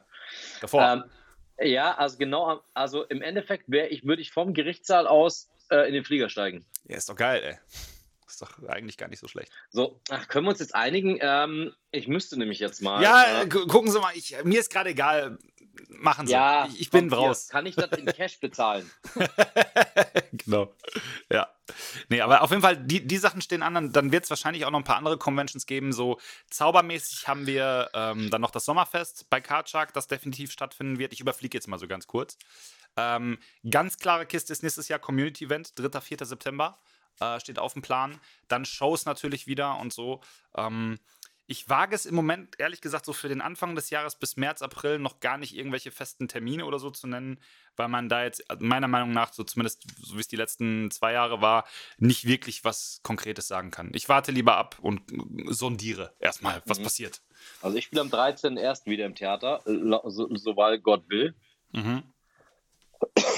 [0.61, 0.83] Davor.
[0.83, 1.05] Ähm,
[1.63, 5.95] ja, also genau, also im Endeffekt wäre ich, würde ich vom Gerichtssaal aus äh, in
[5.95, 6.65] den Flieger steigen.
[6.85, 7.59] Ja, ist doch geil, ey.
[8.31, 9.53] Ist doch eigentlich gar nicht so schlecht.
[9.71, 11.19] So, ach, können wir uns jetzt einigen?
[11.21, 13.03] Ähm, ich müsste nämlich jetzt mal.
[13.03, 15.39] Ja, äh, gucken Sie mal, ich, mir ist gerade egal.
[15.89, 16.33] Machen Sie.
[16.33, 17.49] Ja, ich, ich bin raus.
[17.49, 18.89] Kann ich das in Cash bezahlen?
[20.33, 20.75] genau.
[21.31, 21.49] Ja.
[22.09, 23.93] Nee, aber auf jeden Fall, die, die Sachen stehen an.
[23.93, 25.93] Dann wird es wahrscheinlich auch noch ein paar andere Conventions geben.
[25.93, 31.13] So zaubermäßig haben wir ähm, dann noch das Sommerfest bei Karchak, das definitiv stattfinden wird.
[31.13, 32.37] Ich überfliege jetzt mal so ganz kurz.
[32.97, 33.39] Ähm,
[33.69, 36.01] ganz klare Kiste ist nächstes Jahr Community Event, 3.
[36.01, 36.19] 4.
[36.25, 36.79] September
[37.21, 38.19] äh, steht auf dem Plan.
[38.49, 40.21] Dann Shows natürlich wieder und so.
[40.57, 40.99] Ähm,
[41.51, 44.63] ich wage es im Moment, ehrlich gesagt, so für den Anfang des Jahres bis März,
[44.63, 47.41] April noch gar nicht irgendwelche festen Termine oder so zu nennen,
[47.75, 50.93] weil man da jetzt also meiner Meinung nach, so zumindest so wie es die letzten
[50.93, 51.67] zwei Jahre war,
[51.99, 53.91] nicht wirklich was Konkretes sagen kann.
[53.95, 55.03] Ich warte lieber ab und
[55.47, 56.85] sondiere erstmal, was mhm.
[56.85, 57.21] passiert.
[57.63, 58.87] Also ich spiele am 13.01.
[58.87, 61.35] wieder im Theater, so, soweit Gott will.
[61.73, 62.05] Mhm.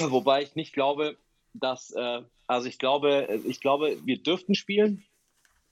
[0.01, 1.17] Wobei ich nicht glaube,
[1.53, 5.05] dass äh, also ich glaube, ich glaube, wir dürften spielen,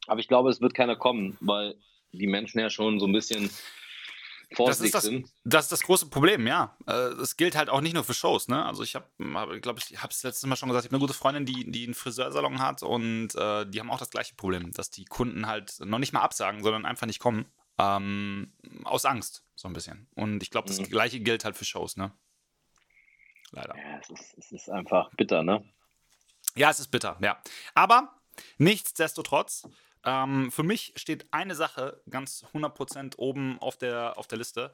[0.07, 1.75] aber ich glaube, es wird keiner kommen, weil
[2.11, 3.49] die Menschen ja schon so ein bisschen
[4.53, 5.29] vorsichtig das sind.
[5.43, 6.75] Das ist das große Problem, ja.
[7.21, 8.65] Es gilt halt auch nicht nur für Shows, ne?
[8.65, 9.05] Also ich habe,
[9.55, 11.69] ich glaube, ich habe es letztes Mal schon gesagt, ich habe eine gute Freundin, die,
[11.69, 15.47] die einen Friseursalon hat und äh, die haben auch das gleiche Problem, dass die Kunden
[15.47, 17.45] halt noch nicht mal absagen, sondern einfach nicht kommen.
[17.77, 20.07] Ähm, aus Angst, so ein bisschen.
[20.15, 20.85] Und ich glaube, das mhm.
[20.85, 22.11] gleiche gilt halt für Shows, ne?
[23.51, 23.75] Leider.
[23.75, 25.63] Ja, es ist, es ist einfach bitter, ne?
[26.55, 27.41] Ja, es ist bitter, ja.
[27.75, 28.15] Aber
[28.57, 29.67] nichtsdestotrotz,
[30.03, 34.71] ähm, für mich steht eine Sache ganz 100% oben auf der, auf der Liste.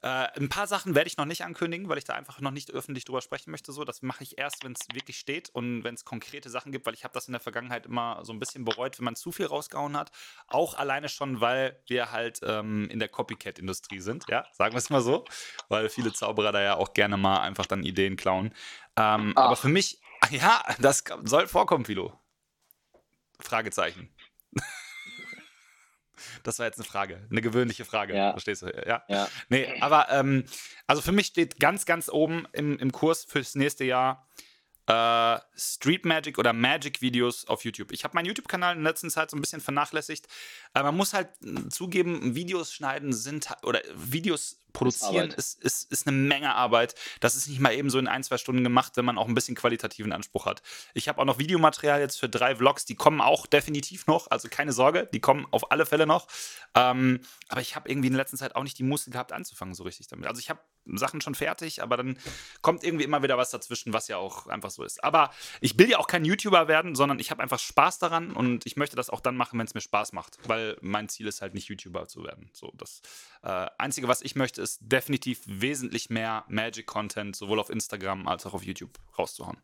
[0.00, 2.70] Äh, ein paar Sachen werde ich noch nicht ankündigen, weil ich da einfach noch nicht
[2.70, 3.72] öffentlich drüber sprechen möchte.
[3.72, 6.86] So, das mache ich erst, wenn es wirklich steht und wenn es konkrete Sachen gibt,
[6.86, 9.32] weil ich habe das in der Vergangenheit immer so ein bisschen bereut, wenn man zu
[9.32, 10.10] viel rausgehauen hat.
[10.46, 14.90] Auch alleine schon, weil wir halt ähm, in der Copycat-Industrie sind, ja, sagen wir es
[14.90, 15.24] mal so,
[15.68, 18.54] weil viele Zauberer da ja auch gerne mal einfach dann Ideen klauen.
[18.96, 22.18] Ähm, aber für mich Ja, das soll vorkommen, Philo.
[23.40, 24.12] Fragezeichen.
[26.42, 28.16] Das war jetzt eine Frage, eine gewöhnliche Frage.
[28.16, 28.32] Ja.
[28.32, 28.66] Verstehst du?
[28.86, 29.02] Ja.
[29.08, 29.28] ja.
[29.48, 30.44] Nee, aber ähm,
[30.86, 34.26] also für mich steht ganz, ganz oben im, im Kurs fürs nächste Jahr
[34.88, 37.92] äh, Street Magic oder Magic-Videos auf YouTube.
[37.92, 40.26] Ich habe meinen YouTube-Kanal in der letzten Zeit so ein bisschen vernachlässigt.
[40.72, 41.28] Aber man muss halt
[41.68, 46.94] zugeben, Videos schneiden sind oder Videos produzieren ist, ist, ist, eine Menge Arbeit.
[47.20, 49.34] Das ist nicht mal eben so in ein, zwei Stunden gemacht, wenn man auch ein
[49.34, 50.62] bisschen qualitativen Anspruch hat.
[50.94, 54.48] Ich habe auch noch Videomaterial jetzt für drei Vlogs, die kommen auch definitiv noch, also
[54.48, 56.26] keine Sorge, die kommen auf alle Fälle noch.
[56.74, 59.74] Ähm, aber ich habe irgendwie in der letzten Zeit auch nicht die Muße gehabt, anzufangen
[59.74, 60.26] so richtig damit.
[60.26, 60.60] Also ich habe
[60.96, 62.18] Sachen schon fertig, aber dann
[62.62, 65.02] kommt irgendwie immer wieder was dazwischen, was ja auch einfach so ist.
[65.04, 68.64] Aber ich will ja auch kein YouTuber werden, sondern ich habe einfach Spaß daran und
[68.66, 71.42] ich möchte das auch dann machen, wenn es mir Spaß macht, weil mein Ziel ist
[71.42, 72.50] halt nicht YouTuber zu werden.
[72.52, 73.02] So das
[73.42, 78.54] äh, Einzige, was ich möchte, ist definitiv wesentlich mehr Magic-Content sowohl auf Instagram als auch
[78.54, 79.58] auf YouTube rauszuhauen.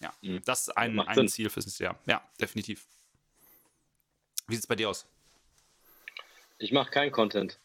[0.00, 0.40] Ja, mhm.
[0.44, 1.98] das ist ein, ein Ziel fürs nächste Jahr.
[2.06, 2.86] Ja, definitiv.
[4.48, 5.06] Wie sieht es bei dir aus?
[6.58, 7.58] Ich mache keinen Content.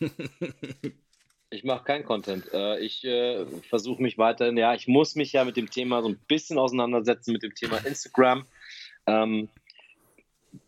[1.50, 2.52] ich mache keinen Content.
[2.52, 6.08] Äh, ich äh, versuche mich weiterhin, ja, ich muss mich ja mit dem Thema so
[6.08, 8.46] ein bisschen auseinandersetzen, mit dem Thema Instagram.
[9.06, 9.48] Ähm,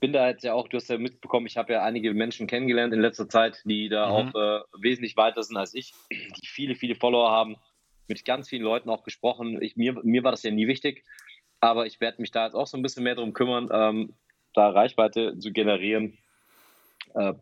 [0.01, 2.92] bin da jetzt ja auch, du hast ja mitbekommen, ich habe ja einige Menschen kennengelernt
[2.92, 4.12] in letzter Zeit, die da mhm.
[4.12, 7.57] auch äh, wesentlich weiter sind als ich, die viele, viele Follower haben,
[8.09, 9.61] mit ganz vielen Leuten auch gesprochen.
[9.62, 11.05] Ich, mir, mir war das ja nie wichtig,
[11.61, 14.14] aber ich werde mich da jetzt auch so ein bisschen mehr darum kümmern, ähm,
[14.55, 16.18] da Reichweite zu generieren.
[17.14, 17.35] Äh,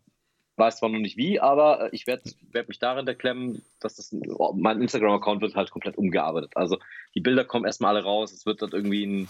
[0.57, 4.15] weiß zwar noch nicht wie, aber ich werde werd mich darin erklemmen, dass das,
[4.55, 6.53] mein Instagram-Account wird halt komplett umgearbeitet.
[6.55, 6.79] Also
[7.15, 9.29] die Bilder kommen erstmal alle raus, es wird dort irgendwie ein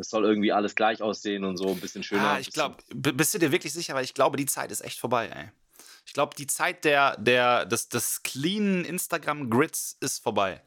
[0.00, 2.30] es soll irgendwie alles gleich aussehen und so ein bisschen schöner.
[2.30, 3.94] Ah, ich glaube, bist du dir wirklich sicher?
[3.94, 5.50] Weil ich glaube, die Zeit ist echt vorbei, ey.
[6.06, 10.62] Ich glaube, die Zeit der, der, des, des cleanen Instagram-Grids ist vorbei.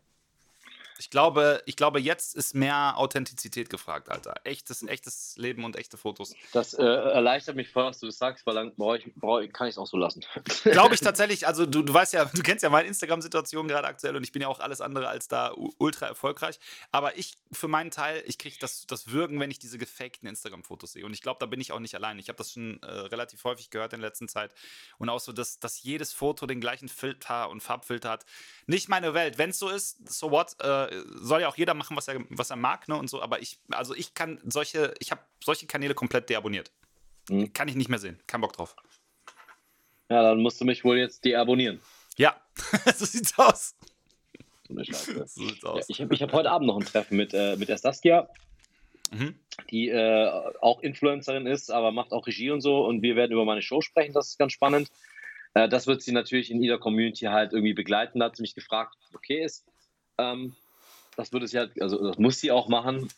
[1.03, 4.35] Ich glaube, ich glaube, jetzt ist mehr Authentizität gefragt, Alter.
[4.45, 6.33] Echtes, echtes Leben und echte Fotos.
[6.53, 9.67] Das äh, erleichtert mich voll, dass du das sagst, weil dann brauch ich, brauch, kann
[9.67, 10.23] ich es auch so lassen.
[10.63, 11.45] Glaube ich tatsächlich.
[11.45, 14.41] Also du, du weißt ja, du kennst ja meine Instagram-Situation gerade aktuell und ich bin
[14.41, 16.57] ja auch alles andere als da ultra erfolgreich.
[16.93, 20.93] Aber ich, für meinen Teil, ich kriege das, das Würgen, wenn ich diese gefakten Instagram-Fotos
[20.93, 21.05] sehe.
[21.05, 22.17] Und ich glaube, da bin ich auch nicht allein.
[22.17, 24.53] Ich habe das schon äh, relativ häufig gehört in der letzten Zeit.
[24.99, 28.25] Und auch so, dass, dass jedes Foto den gleichen Filter und Farbfilter hat.
[28.67, 29.37] Nicht meine Welt.
[29.37, 30.55] Wenn es so ist, so what?
[30.61, 32.95] Äh, soll ja auch jeder machen, was er, was er mag, ne?
[32.95, 36.71] Und so, aber ich, also ich kann solche, ich habe solche Kanäle komplett deabonniert.
[37.29, 37.53] Mhm.
[37.53, 38.19] Kann ich nicht mehr sehen.
[38.27, 38.75] Kein Bock drauf.
[40.09, 41.79] Ja, dann musst du mich wohl jetzt deabonnieren.
[42.17, 42.35] Ja,
[42.95, 43.75] so sieht's aus.
[44.67, 45.13] So eine Scheiße.
[45.27, 45.79] so sieht's aus.
[45.79, 48.29] Ja, ich habe ich hab heute Abend noch ein Treffen mit, äh, mit der Saskia,
[49.11, 49.35] mhm.
[49.71, 50.29] die äh,
[50.61, 52.85] auch Influencerin ist, aber macht auch Regie und so.
[52.85, 54.89] Und wir werden über meine Show sprechen, das ist ganz spannend.
[55.53, 58.19] Äh, das wird sie natürlich in jeder Community halt irgendwie begleiten.
[58.19, 59.65] Da hat sie mich gefragt, okay ist.
[60.17, 60.55] Ähm,
[61.15, 63.09] das würde sie halt, also das muss sie auch machen.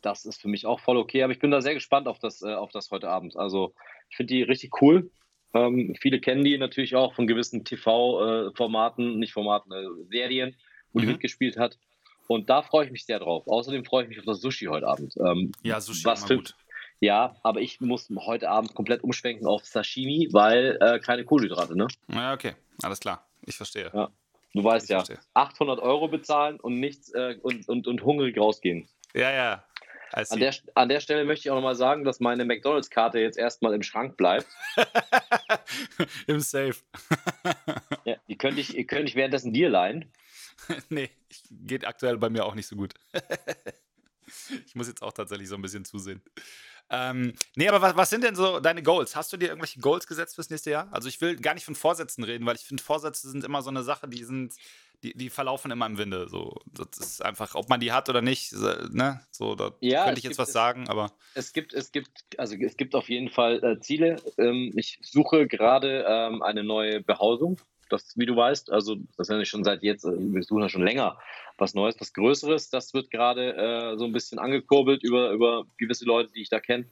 [0.00, 2.42] Das ist für mich auch voll okay, aber ich bin da sehr gespannt auf das,
[2.42, 3.36] äh, auf das heute Abend.
[3.36, 3.74] Also
[4.10, 5.10] ich finde die richtig cool.
[5.54, 10.56] Ähm, viele kennen die natürlich auch von gewissen TV-Formaten, äh, nicht Formaten, äh, Serien,
[10.92, 11.02] wo mhm.
[11.02, 11.78] die mitgespielt hat.
[12.26, 13.46] Und da freue ich mich sehr drauf.
[13.46, 15.14] Außerdem freue ich mich auf das Sushi heute Abend.
[15.16, 16.54] Ähm, ja, Sushi was für, gut.
[17.00, 21.86] Ja, aber ich muss heute Abend komplett umschwenken auf Sashimi, weil äh, keine Kohlenhydrate, ne?
[22.12, 23.26] Ja, okay, alles klar.
[23.46, 23.90] Ich verstehe.
[23.94, 24.10] Ja.
[24.58, 25.20] Du weißt ja, verstehe.
[25.34, 28.88] 800 Euro bezahlen und nichts äh, und, und, und hungrig rausgehen.
[29.14, 29.64] Ja, ja.
[30.10, 33.72] An der, an der Stelle möchte ich auch nochmal sagen, dass meine McDonalds-Karte jetzt erstmal
[33.72, 34.46] im Schrank bleibt.
[36.26, 36.74] Im Safe.
[38.04, 40.10] ja, die könnte ich, könnte ich währenddessen dir leihen.
[40.88, 41.10] nee,
[41.50, 42.94] geht aktuell bei mir auch nicht so gut.
[44.66, 46.22] Ich muss jetzt auch tatsächlich so ein bisschen zusehen.
[46.90, 49.14] Ähm, nee, aber was, was, sind denn so deine Goals?
[49.14, 50.88] Hast du dir irgendwelche Goals gesetzt fürs nächste Jahr?
[50.90, 53.68] Also ich will gar nicht von Vorsätzen reden, weil ich finde, Vorsätze sind immer so
[53.68, 54.54] eine Sache, die sind,
[55.02, 56.28] die, die verlaufen immer im Winde.
[56.28, 59.20] So, das ist einfach, ob man die hat oder nicht, ne?
[59.30, 61.12] So, da ja, könnte ich jetzt gibt, was sagen, aber.
[61.34, 64.16] Es gibt, es gibt, also es gibt auf jeden Fall äh, Ziele.
[64.38, 69.36] Ähm, ich suche gerade ähm, eine neue Behausung das, wie du weißt, also das ist
[69.36, 71.18] ja schon seit jetzt, äh, wir suchen ja schon länger
[71.56, 72.70] was Neues, was Größeres.
[72.70, 76.60] Das wird gerade äh, so ein bisschen angekurbelt über, über gewisse Leute, die ich da
[76.60, 76.86] kenne,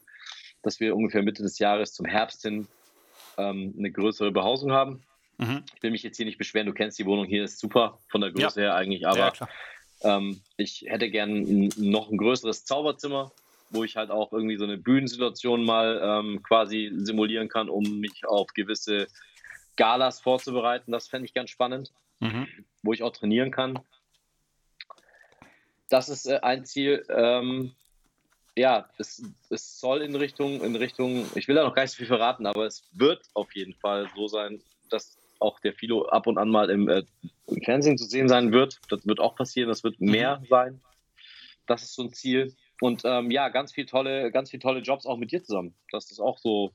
[0.62, 2.66] dass wir ungefähr Mitte des Jahres zum Herbst hin
[3.38, 5.02] ähm, eine größere Behausung haben.
[5.38, 5.62] Mhm.
[5.74, 8.22] Ich will mich jetzt hier nicht beschweren, du kennst die Wohnung hier, ist super von
[8.22, 8.68] der Größe ja.
[8.68, 9.48] her eigentlich, aber ja,
[10.02, 13.32] ähm, ich hätte gern noch ein größeres Zauberzimmer,
[13.70, 18.26] wo ich halt auch irgendwie so eine Bühnensituation mal ähm, quasi simulieren kann, um mich
[18.26, 19.08] auf gewisse
[19.76, 20.92] Galas vorzubereiten.
[20.92, 22.46] Das fände ich ganz spannend, mhm.
[22.82, 23.78] wo ich auch trainieren kann.
[25.88, 27.04] Das ist äh, ein Ziel.
[27.08, 27.72] Ähm,
[28.56, 31.98] ja, es, es soll in Richtung, in Richtung, ich will da noch gar nicht so
[31.98, 36.26] viel verraten, aber es wird auf jeden Fall so sein, dass auch der Philo ab
[36.26, 37.02] und an mal im, äh,
[37.46, 38.80] im Fernsehen zu sehen sein wird.
[38.88, 40.46] Das wird auch passieren, das wird mehr mhm.
[40.46, 40.80] sein.
[41.66, 42.54] Das ist so ein Ziel.
[42.80, 45.74] Und ähm, ja, ganz viele tolle, ganz viele tolle Jobs auch mit dir zusammen.
[45.90, 46.72] Das ist auch so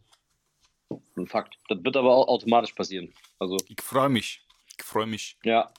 [1.15, 1.57] ein Fakt.
[1.69, 3.13] Das wird aber auch automatisch passieren.
[3.39, 4.41] Also, ich freue mich.
[4.77, 5.37] Ich freue mich.
[5.43, 5.71] Ja.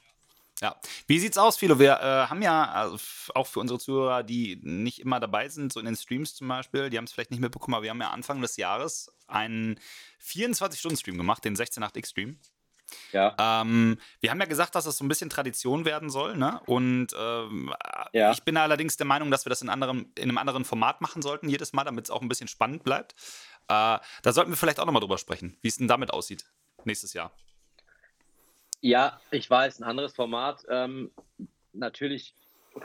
[0.60, 0.76] Ja.
[1.08, 1.80] Wie sieht's aus, Philo?
[1.80, 2.96] Wir äh, haben ja also
[3.34, 6.88] auch für unsere Zuhörer, die nicht immer dabei sind, so in den Streams zum Beispiel,
[6.88, 9.80] die haben es vielleicht nicht mitbekommen, aber wir haben ja Anfang des Jahres einen
[10.24, 12.38] 24-Stunden-Stream gemacht, den 16.8x-Stream.
[13.12, 13.34] Ja.
[13.38, 16.60] Ähm, wir haben ja gesagt, dass das so ein bisschen Tradition werden soll, ne?
[16.66, 17.72] Und ähm,
[18.12, 18.32] ja.
[18.32, 21.22] ich bin allerdings der Meinung, dass wir das in, anderem, in einem anderen Format machen
[21.22, 23.14] sollten, jedes Mal, damit es auch ein bisschen spannend bleibt.
[23.68, 26.44] Äh, da sollten wir vielleicht auch nochmal drüber sprechen, wie es denn damit aussieht
[26.84, 27.32] nächstes Jahr.
[28.80, 30.64] Ja, ich weiß, ein anderes Format.
[30.68, 31.12] Ähm,
[31.72, 32.34] natürlich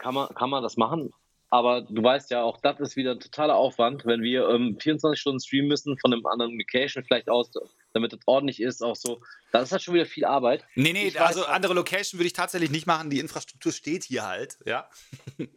[0.02, 1.12] kann man, kann man das machen,
[1.50, 5.20] aber du weißt ja auch, das ist wieder ein totaler Aufwand, wenn wir ähm, 24
[5.20, 7.52] Stunden streamen müssen von einem anderen Location vielleicht aus,
[7.94, 9.22] damit es ordentlich ist, auch so.
[9.52, 10.66] Das ist halt schon wieder viel Arbeit.
[10.76, 13.10] Nee, nee, ich also weiß, andere Location würde ich tatsächlich nicht machen.
[13.10, 14.90] Die Infrastruktur steht hier halt, ja.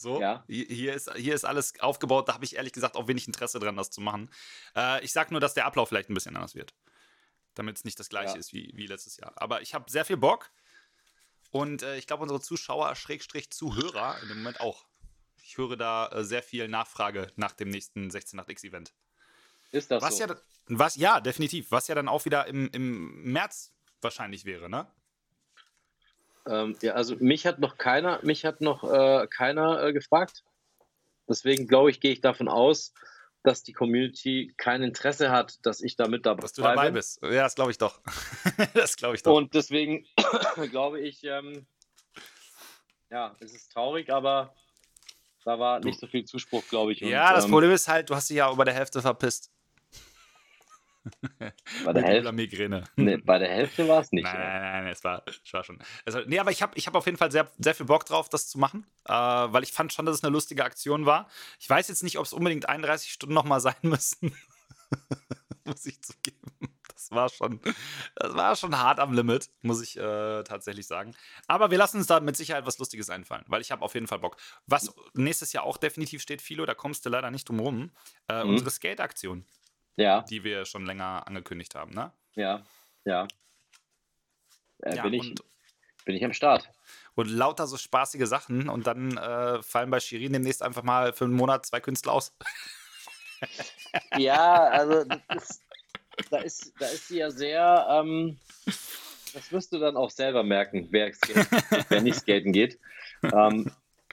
[0.00, 0.44] So, ja.
[0.46, 2.28] hier, ist, hier ist alles aufgebaut.
[2.28, 4.30] Da habe ich ehrlich gesagt auch wenig Interesse dran, das zu machen.
[4.76, 6.72] Äh, ich sage nur, dass der Ablauf vielleicht ein bisschen anders wird
[7.58, 8.38] damit es nicht das gleiche ja.
[8.38, 9.32] ist wie, wie letztes Jahr.
[9.36, 10.50] Aber ich habe sehr viel Bock
[11.50, 14.86] und äh, ich glaube, unsere Zuschauer, Schrägstrich Zuhörer in dem Moment auch.
[15.42, 18.94] Ich höre da äh, sehr viel Nachfrage nach dem nächsten 16.8x-Event.
[19.70, 20.24] Ist das was so?
[20.24, 20.36] Ja,
[20.68, 21.70] was, ja, definitiv.
[21.70, 24.86] Was ja dann auch wieder im, im März wahrscheinlich wäre, ne?
[26.46, 30.44] Ähm, ja, also mich hat noch keiner, mich hat noch äh, keiner äh, gefragt.
[31.28, 32.94] Deswegen glaube ich, gehe ich davon aus,
[33.42, 36.42] dass die Community kein Interesse hat, dass ich damit dabei bin.
[36.42, 36.94] Dass du dabei bin.
[36.94, 37.22] bist.
[37.22, 38.00] Ja, das glaube ich doch.
[38.74, 39.34] das glaube ich doch.
[39.34, 40.06] Und deswegen
[40.70, 41.66] glaube ich, ähm,
[43.10, 44.54] ja, es ist traurig, aber
[45.44, 45.88] da war du.
[45.88, 47.00] nicht so viel Zuspruch, glaube ich.
[47.00, 49.50] Ja, und, das ähm, Problem ist halt, du hast dich ja über der Hälfte verpisst.
[51.84, 52.84] Bei der, Hälfte, Migräne.
[52.96, 54.24] Nee, bei der Hälfte war es nicht.
[54.24, 55.78] Nein, nein, nein, nein, es war, es war schon.
[56.04, 58.28] Also, nee, aber ich habe ich hab auf jeden Fall sehr, sehr viel Bock drauf,
[58.28, 61.28] das zu machen, äh, weil ich fand schon, dass es eine lustige Aktion war.
[61.58, 64.36] Ich weiß jetzt nicht, ob es unbedingt 31 Stunden nochmal sein müssen.
[65.64, 66.38] muss ich zugeben.
[67.08, 67.60] Das war schon,
[68.16, 71.14] das war schon hart am Limit, muss ich äh, tatsächlich sagen.
[71.46, 74.06] Aber wir lassen uns da mit Sicherheit was Lustiges einfallen, weil ich habe auf jeden
[74.06, 74.36] Fall Bock.
[74.66, 77.90] Was nächstes Jahr auch definitiv steht, Philo, da kommst du leider nicht drum rum,
[78.28, 78.50] äh, mhm.
[78.50, 79.46] unsere Skate-Aktion
[79.98, 80.22] ja.
[80.22, 82.12] die wir schon länger angekündigt haben, ne?
[82.34, 82.62] Ja,
[83.04, 83.26] ja.
[84.82, 85.34] Äh, ja bin, ich,
[86.04, 86.70] bin ich am Start.
[87.14, 91.24] Und lauter so spaßige Sachen und dann äh, fallen bei Shirin demnächst einfach mal für
[91.24, 92.32] einen Monat zwei Künstler aus.
[94.16, 95.62] ja, also ist,
[96.30, 98.38] da, ist, da ist sie ja sehr, ähm,
[99.34, 102.78] das wirst du dann auch selber merken, wer, skaten, wer nicht skaten geht.
[103.20, 103.68] Ähm,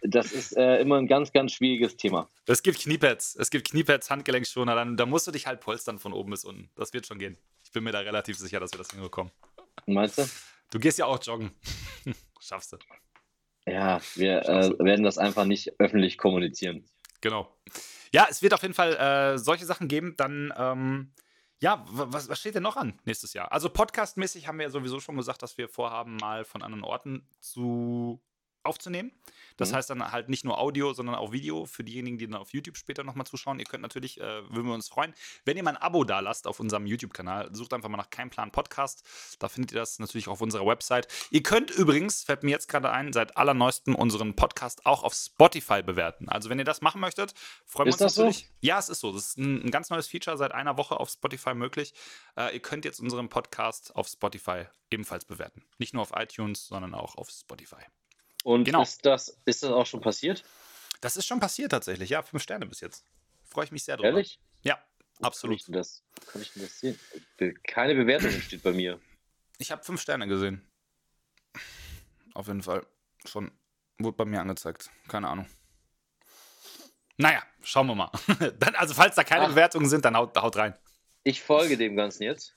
[0.08, 2.30] das ist äh, immer ein ganz, ganz schwieriges Thema.
[2.46, 6.14] Es gibt Kniepads, es gibt Kniepads, Handgelenkschoner, dann da musst du dich halt polstern von
[6.14, 6.70] oben bis unten.
[6.76, 7.38] Das wird schon gehen.
[7.64, 9.32] Ich bin mir da relativ sicher, dass wir das hinbekommen.
[9.86, 10.26] Meinst du?
[10.72, 11.52] Du gehst ja auch joggen.
[12.40, 12.78] Schaffst du.
[13.68, 16.86] Ja, wir äh, werden das einfach nicht öffentlich kommunizieren.
[17.22, 17.52] Genau.
[18.14, 20.14] Ja, es wird auf jeden Fall äh, solche Sachen geben.
[20.18, 21.14] Dann, ähm,
[21.60, 23.52] ja, was, was, steht denn noch an nächstes Jahr?
[23.52, 27.28] Also podcastmäßig haben wir ja sowieso schon gesagt, dass wir vorhaben, mal von anderen Orten
[27.40, 28.22] zu
[28.66, 29.12] aufzunehmen.
[29.58, 29.76] Das mhm.
[29.76, 32.78] heißt dann halt nicht nur Audio, sondern auch Video für diejenigen, die dann auf YouTube
[32.78, 33.60] später nochmal zuschauen.
[33.60, 35.14] Ihr könnt natürlich, äh, würden wir uns freuen,
[35.46, 37.54] wenn ihr mal ein Abo da lasst auf unserem YouTube-Kanal.
[37.54, 39.06] Sucht einfach mal nach Kein Plan Podcast.
[39.40, 41.08] Da findet ihr das natürlich auf unserer Website.
[41.32, 45.82] Ihr könnt übrigens, fällt mir jetzt gerade ein, seit allerneuestem unseren Podcast auch auf Spotify
[45.82, 46.30] bewerten.
[46.30, 47.34] Also wenn ihr das machen möchtet,
[47.66, 48.38] freuen wir uns natürlich.
[48.38, 48.46] So?
[48.62, 49.12] Ja, es ist so.
[49.12, 51.94] Das ist ein, ein, ganz neues Feature seit einer Woche auf Spotify möglich.
[52.36, 55.64] Äh, ihr könnt jetzt unseren Podcast auf Spotify ebenfalls bewerten.
[55.78, 57.84] Nicht nur auf iTunes, sondern auch auf Spotify.
[58.46, 58.84] Und genau.
[58.84, 60.44] ist, das, ist das auch schon passiert?
[61.02, 62.22] Das ist schon passiert tatsächlich, ja.
[62.22, 63.04] Fünf Sterne bis jetzt.
[63.44, 64.10] Freue ich mich sehr drüber.
[64.10, 64.40] Ehrlich?
[64.62, 64.78] Ja,
[65.18, 65.66] Wo absolut.
[65.66, 67.00] Kann ich, das, kann ich denn das sehen?
[67.64, 69.00] Keine Bewertung steht bei mir.
[69.58, 70.62] Ich habe fünf Sterne gesehen.
[72.36, 72.86] Auf jeden Fall.
[73.26, 73.52] Schon
[73.98, 74.92] wurde bei mir angezeigt.
[75.08, 75.48] Keine Ahnung.
[77.18, 78.12] Naja, schauen wir mal.
[78.60, 79.50] dann, also, falls da keine Ach.
[79.50, 80.76] Bewertungen sind, dann haut, haut rein.
[81.24, 82.56] Ich folge dem Ganzen jetzt.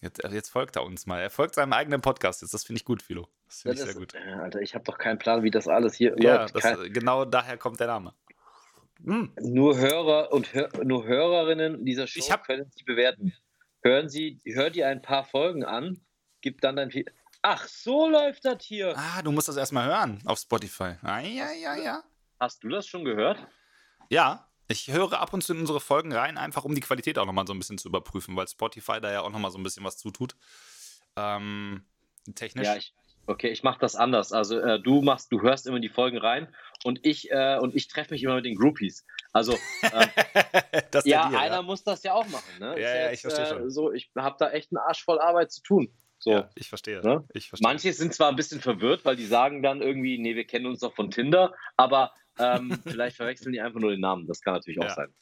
[0.00, 1.20] Jetzt, äh, jetzt, folgt er uns mal.
[1.20, 2.54] Er folgt seinem eigenen Podcast jetzt.
[2.54, 3.28] Das finde ich gut, Philo.
[3.46, 4.14] Das finde ich sehr gut.
[4.14, 6.92] Alter, ich habe doch keinen Plan, wie das alles hier Ja, das, kein...
[6.92, 8.14] genau daher kommt der Name.
[9.04, 9.32] Hm.
[9.40, 12.46] Nur Hörer und Hör nur Hörerinnen dieser Show hab...
[12.46, 13.34] können Sie bewerten.
[13.82, 16.00] Hören Sie, hört ihr ein paar Folgen an,
[16.40, 16.90] gibt dann dein.
[17.42, 18.94] Ach, so läuft das hier.
[18.96, 20.94] Ah, du musst das erstmal hören auf Spotify.
[21.02, 22.02] Ah, ja, ja, ja.
[22.40, 23.38] Hast du das schon gehört?
[24.10, 27.26] Ja, ich höre ab und zu in unsere Folgen rein, einfach um die Qualität auch
[27.26, 29.84] nochmal so ein bisschen zu überprüfen, weil Spotify da ja auch nochmal so ein bisschen
[29.84, 30.36] was zutut.
[31.16, 31.84] Ähm,
[32.34, 32.66] technisch.
[32.66, 32.94] Ja, ich,
[33.26, 34.32] okay, ich mache das anders.
[34.32, 36.54] Also äh, du machst, du hörst immer die Folgen rein
[36.84, 39.06] und ich äh, und ich treffe mich immer mit den Groupies.
[39.32, 39.52] Also
[39.82, 40.08] äh,
[41.04, 41.62] ja, Deal, einer ja.
[41.62, 42.58] muss das ja auch machen.
[42.60, 42.78] Ne?
[42.78, 43.70] Ja, ja, ich verstehe äh, schon.
[43.70, 45.90] So, ich habe da echt einen Arsch voll Arbeit zu tun.
[46.18, 46.32] So.
[46.32, 47.00] Ja, ich verstehe.
[47.00, 47.24] Ne?
[47.32, 47.66] ich verstehe.
[47.66, 50.80] Manche sind zwar ein bisschen verwirrt, weil die sagen dann irgendwie, nee, wir kennen uns
[50.80, 54.26] doch von Tinder, aber ähm, vielleicht verwechseln die einfach nur den Namen.
[54.26, 54.94] Das kann natürlich auch ja.
[54.94, 55.14] sein.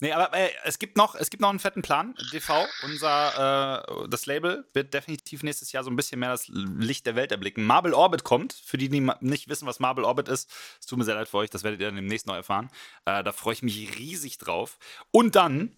[0.00, 2.14] Nee, aber äh, es, gibt noch, es gibt noch einen fetten Plan.
[2.32, 7.04] DV, unser, äh, das Label, wird definitiv nächstes Jahr so ein bisschen mehr das Licht
[7.04, 7.64] der Welt erblicken.
[7.64, 8.52] Marble Orbit kommt.
[8.52, 11.38] Für die, die nicht wissen, was Marble Orbit ist, es tut mir sehr leid für
[11.38, 12.70] euch, das werdet ihr dann demnächst noch erfahren.
[13.06, 14.78] Äh, da freue ich mich riesig drauf.
[15.10, 15.76] Und dann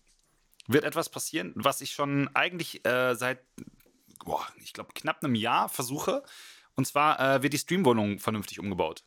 [0.66, 3.40] wird etwas passieren, was ich schon eigentlich äh, seit,
[4.24, 6.22] boah, ich glaube, knapp einem Jahr versuche.
[6.74, 9.02] Und zwar äh, wird die Streamwohnung vernünftig umgebaut.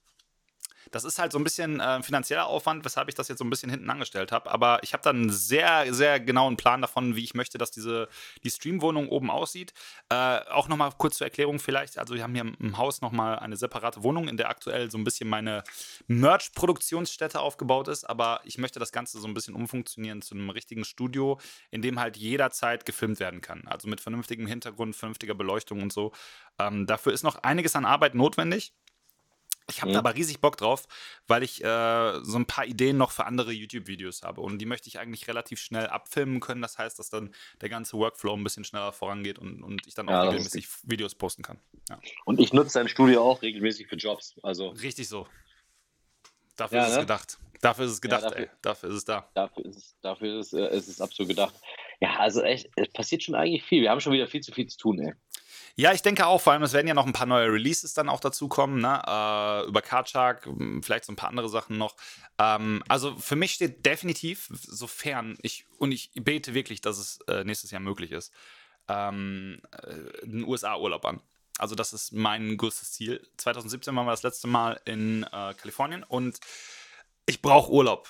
[0.94, 3.50] Das ist halt so ein bisschen äh, finanzieller Aufwand, weshalb ich das jetzt so ein
[3.50, 4.52] bisschen hinten angestellt habe.
[4.52, 8.08] Aber ich habe dann einen sehr, sehr genauen Plan davon, wie ich möchte, dass diese,
[8.44, 9.74] die Streamwohnung oben aussieht.
[10.10, 11.98] Äh, auch nochmal kurz zur Erklärung vielleicht.
[11.98, 15.04] Also wir haben hier im Haus nochmal eine separate Wohnung, in der aktuell so ein
[15.04, 15.64] bisschen meine
[16.08, 18.04] Merch-Produktionsstätte aufgebaut ist.
[18.04, 21.40] Aber ich möchte das Ganze so ein bisschen umfunktionieren zu einem richtigen Studio,
[21.72, 23.68] in dem halt jederzeit gefilmt werden kann.
[23.68, 26.12] Also mit vernünftigem Hintergrund, vernünftiger Beleuchtung und so.
[26.60, 28.74] Ähm, dafür ist noch einiges an Arbeit notwendig.
[29.70, 29.94] Ich habe mhm.
[29.94, 30.88] da aber riesig Bock drauf,
[31.28, 34.42] weil ich äh, so ein paar Ideen noch für andere YouTube-Videos habe.
[34.42, 36.62] Und die möchte ich eigentlich relativ schnell abfilmen können.
[36.62, 40.10] Das heißt, dass dann der ganze Workflow ein bisschen schneller vorangeht und, und ich dann
[40.10, 41.60] auch ja, regelmäßig Videos posten kann.
[41.90, 42.00] Ja.
[42.26, 44.36] Und ich nutze dein Studio auch regelmäßig für Jobs.
[44.44, 45.28] Also Richtig so.
[46.56, 46.96] Dafür ja, ist ne?
[46.96, 47.40] es gedacht.
[47.62, 48.50] Dafür ist es gedacht, dafür, ey.
[48.62, 49.30] Dafür ist es da.
[49.34, 51.56] Dafür ist es, dafür ist es, äh, ist es absolut gedacht.
[52.02, 53.82] Ja, also echt, es passiert schon eigentlich viel.
[53.82, 55.14] Wir haben schon wieder viel zu viel zu tun, ey.
[55.76, 58.08] Ja, ich denke auch, vor allem, es werden ja noch ein paar neue Releases dann
[58.08, 59.02] auch dazukommen, ne?
[59.08, 61.96] Äh, über Karchak, hm, vielleicht so ein paar andere Sachen noch.
[62.38, 67.44] Ähm, also für mich steht definitiv, sofern ich, und ich bete wirklich, dass es äh,
[67.44, 68.32] nächstes Jahr möglich ist,
[68.88, 71.22] ähm, äh, einen USA-Urlaub an.
[71.58, 73.28] Also das ist mein größtes Ziel.
[73.38, 76.40] 2017 waren wir das letzte Mal in äh, Kalifornien und
[77.26, 78.10] ich brauche Urlaub.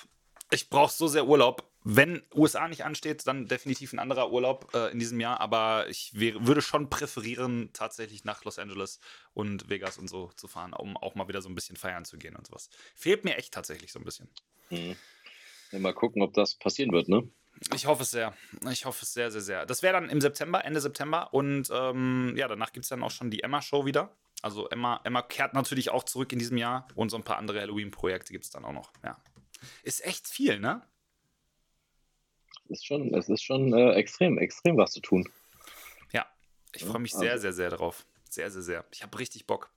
[0.50, 4.90] Ich brauche so sehr Urlaub wenn USA nicht ansteht, dann definitiv ein anderer Urlaub äh,
[4.90, 5.40] in diesem Jahr.
[5.40, 9.00] Aber ich würde schon präferieren, tatsächlich nach Los Angeles
[9.34, 12.16] und Vegas und so zu fahren, um auch mal wieder so ein bisschen feiern zu
[12.16, 12.70] gehen und sowas.
[12.94, 14.30] Fehlt mir echt tatsächlich so ein bisschen.
[14.70, 14.96] Mhm.
[15.72, 17.28] Ja, mal gucken, ob das passieren wird, ne?
[17.74, 18.34] Ich hoffe es sehr.
[18.70, 19.66] Ich hoffe es sehr, sehr, sehr.
[19.66, 21.34] Das wäre dann im September, Ende September.
[21.34, 24.16] Und ähm, ja, danach gibt es dann auch schon die Emma-Show wieder.
[24.40, 26.88] Also Emma, Emma kehrt natürlich auch zurück in diesem Jahr.
[26.94, 28.90] Und so ein paar andere Halloween-Projekte gibt es dann auch noch.
[29.02, 29.18] Ja.
[29.82, 30.82] Ist echt viel, ne?
[32.68, 35.28] Ist schon, es ist schon äh, extrem, extrem was zu tun.
[36.12, 36.26] Ja,
[36.74, 37.28] ich freue mich ja, also.
[37.28, 38.06] sehr, sehr, sehr drauf.
[38.28, 38.84] Sehr, sehr, sehr.
[38.92, 39.70] Ich habe richtig Bock.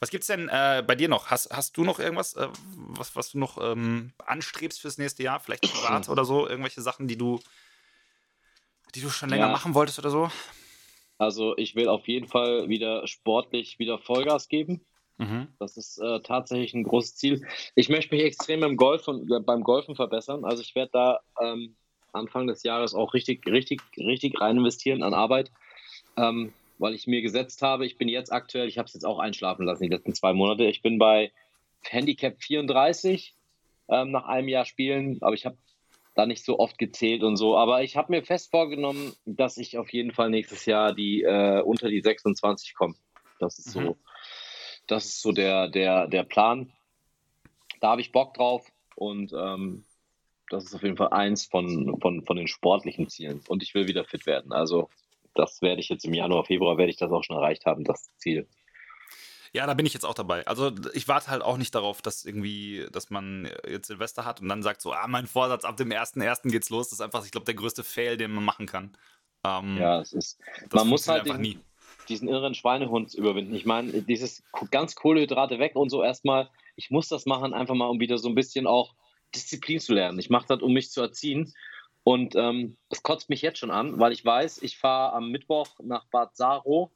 [0.00, 1.30] Was gibt's denn äh, bei dir noch?
[1.30, 5.40] Hast, hast du noch irgendwas, äh, was, was du noch ähm, anstrebst fürs nächste Jahr?
[5.40, 6.46] Vielleicht privat oder so?
[6.46, 7.40] Irgendwelche Sachen, die du,
[8.94, 9.52] die du schon länger ja.
[9.52, 10.30] machen wolltest oder so?
[11.16, 14.84] Also ich will auf jeden Fall wieder sportlich wieder Vollgas geben.
[15.16, 15.48] Mhm.
[15.58, 17.46] Das ist äh, tatsächlich ein großes Ziel.
[17.76, 20.44] Ich möchte mich extrem beim Golfen, beim Golfen verbessern.
[20.44, 21.76] Also ich werde da ähm,
[22.14, 25.50] Anfang des Jahres auch richtig, richtig, richtig rein investieren an Arbeit,
[26.16, 29.18] ähm, weil ich mir gesetzt habe, ich bin jetzt aktuell, ich habe es jetzt auch
[29.18, 30.64] einschlafen lassen, die letzten zwei Monate.
[30.64, 31.32] Ich bin bei
[31.82, 33.34] Handicap 34
[33.88, 35.56] ähm, nach einem Jahr Spielen, aber ich habe
[36.14, 37.56] da nicht so oft gezählt und so.
[37.56, 41.60] Aber ich habe mir fest vorgenommen, dass ich auf jeden Fall nächstes Jahr die äh,
[41.60, 42.94] unter die 26 komme.
[43.38, 43.86] Das ist mhm.
[43.86, 43.96] so,
[44.86, 46.72] das ist so der, der, der Plan.
[47.80, 49.84] Da habe ich Bock drauf und ähm,
[50.50, 53.42] das ist auf jeden Fall eins von, von, von den sportlichen Zielen.
[53.48, 54.52] Und ich will wieder fit werden.
[54.52, 54.88] Also
[55.34, 58.08] das werde ich jetzt im Januar, Februar werde ich das auch schon erreicht haben, das
[58.18, 58.46] Ziel.
[59.52, 60.46] Ja, da bin ich jetzt auch dabei.
[60.48, 64.48] Also ich warte halt auch nicht darauf, dass irgendwie, dass man jetzt Silvester hat und
[64.48, 66.50] dann sagt so, ah, mein Vorsatz, ab dem 1.1.
[66.50, 66.88] geht's los.
[66.88, 68.96] Das ist einfach, ich glaube, der größte Fail, den man machen kann.
[69.44, 70.40] Ähm, ja, es ist,
[70.72, 71.60] man muss halt den,
[72.08, 73.54] diesen irren Schweinehund überwinden.
[73.54, 77.86] Ich meine, dieses ganz Kohlehydrate weg und so erstmal, ich muss das machen, einfach mal,
[77.86, 78.94] um wieder so ein bisschen auch
[79.34, 80.18] Disziplin zu lernen.
[80.18, 81.52] Ich mache das, um mich zu erziehen.
[82.04, 85.68] Und ähm, das kotzt mich jetzt schon an, weil ich weiß, ich fahre am Mittwoch
[85.82, 86.92] nach Bad Saro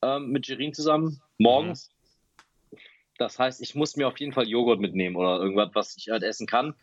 [0.00, 1.90] ähm, mit Gerin zusammen, morgens.
[1.90, 2.78] Mhm.
[3.18, 6.22] Das heißt, ich muss mir auf jeden Fall Joghurt mitnehmen oder irgendwas, was ich halt
[6.22, 6.74] essen kann.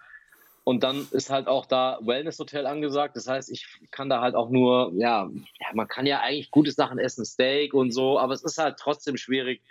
[0.63, 3.15] Und dann ist halt auch da Wellness-Hotel angesagt.
[3.15, 6.71] Das heißt, ich kann da halt auch nur, ja, ja, man kann ja eigentlich gute
[6.71, 9.61] Sachen essen, Steak und so, aber es ist halt trotzdem schwierig,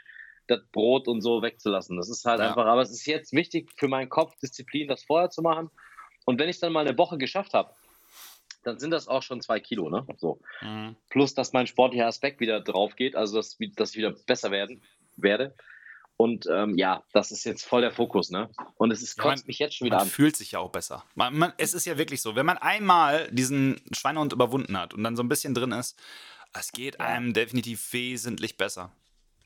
[0.51, 1.97] das Brot und so wegzulassen.
[1.97, 2.49] Das ist halt ja.
[2.49, 5.71] einfach, aber es ist jetzt wichtig für meinen Kopf, Disziplin, das vorher zu machen.
[6.25, 7.73] Und wenn ich dann mal eine Woche geschafft habe,
[8.63, 10.07] dann sind das auch schon zwei Kilo, ne?
[10.19, 10.41] So.
[10.61, 10.97] Mhm.
[11.09, 14.83] Plus, dass mein sportlicher Aspekt wieder drauf geht, also dass, dass ich wieder besser werden
[15.17, 15.55] werde.
[16.17, 18.51] Und ähm, ja, das ist jetzt voll der Fokus, ne?
[18.77, 20.11] Und es ist, ja, kotzt mich jetzt schon wieder man an.
[20.11, 21.05] fühlt sich ja auch besser.
[21.15, 25.03] Man, man, es ist ja wirklich so, wenn man einmal diesen Schweinehund überwunden hat und
[25.03, 25.99] dann so ein bisschen drin ist,
[26.53, 28.93] es geht einem definitiv wesentlich besser.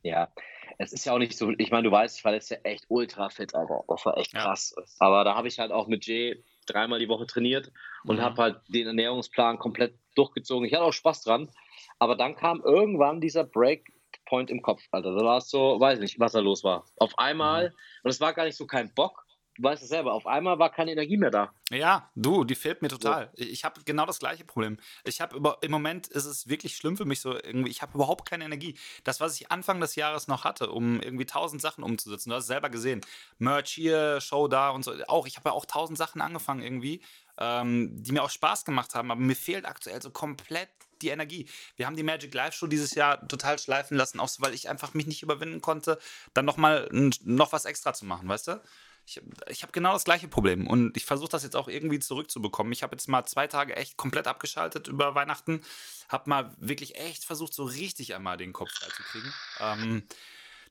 [0.03, 0.33] Ja,
[0.79, 2.87] es ist ja auch nicht so, ich meine, du weißt, ich war letztes Jahr echt
[2.89, 3.85] ultra fit, Alter.
[3.89, 4.75] Das war echt krass.
[4.77, 4.85] Ja.
[4.99, 7.71] Aber da habe ich halt auch mit Jay dreimal die Woche trainiert
[8.05, 8.23] und mhm.
[8.23, 10.67] habe halt den Ernährungsplan komplett durchgezogen.
[10.67, 11.51] Ich hatte auch Spaß dran.
[11.99, 15.15] Aber dann kam irgendwann dieser Breakpoint im Kopf, Alter.
[15.15, 16.85] Da war es so, weiß nicht, was da los war.
[16.97, 17.75] Auf einmal, mhm.
[18.05, 19.24] und es war gar nicht so kein Bock,
[19.57, 21.53] du weißt es selber, auf einmal war keine Energie mehr da.
[21.71, 23.31] Ja, du, die fehlt mir total.
[23.35, 23.45] So.
[23.45, 24.79] Ich habe genau das gleiche Problem.
[25.05, 28.29] Ich habe im Moment ist es wirklich schlimm für mich so irgendwie, ich habe überhaupt
[28.29, 28.77] keine Energie.
[29.05, 32.45] Das, was ich Anfang des Jahres noch hatte, um irgendwie tausend Sachen umzusetzen, du hast
[32.45, 33.01] es selber gesehen.
[33.39, 34.93] Merch hier, Show da und so.
[35.07, 37.01] Auch, ich habe ja auch tausend Sachen angefangen irgendwie,
[37.39, 40.69] ähm, die mir auch Spaß gemacht haben, aber mir fehlt aktuell so komplett
[41.03, 41.49] die Energie.
[41.77, 44.69] Wir haben die Magic Live Show dieses Jahr total schleifen lassen, auch so, weil ich
[44.69, 45.99] einfach mich nicht überwinden konnte,
[46.33, 48.63] dann nochmal noch was extra zu machen, weißt du?
[49.07, 52.73] Ich, ich habe genau das gleiche Problem und ich versuche das jetzt auch irgendwie zurückzubekommen.
[52.73, 55.61] Ich habe jetzt mal zwei Tage echt komplett abgeschaltet über Weihnachten,
[56.09, 59.33] habe mal wirklich echt versucht, so richtig einmal den Kopf freizukriegen.
[59.61, 60.03] Ähm,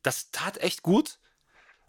[0.02, 1.20] das tat echt gut,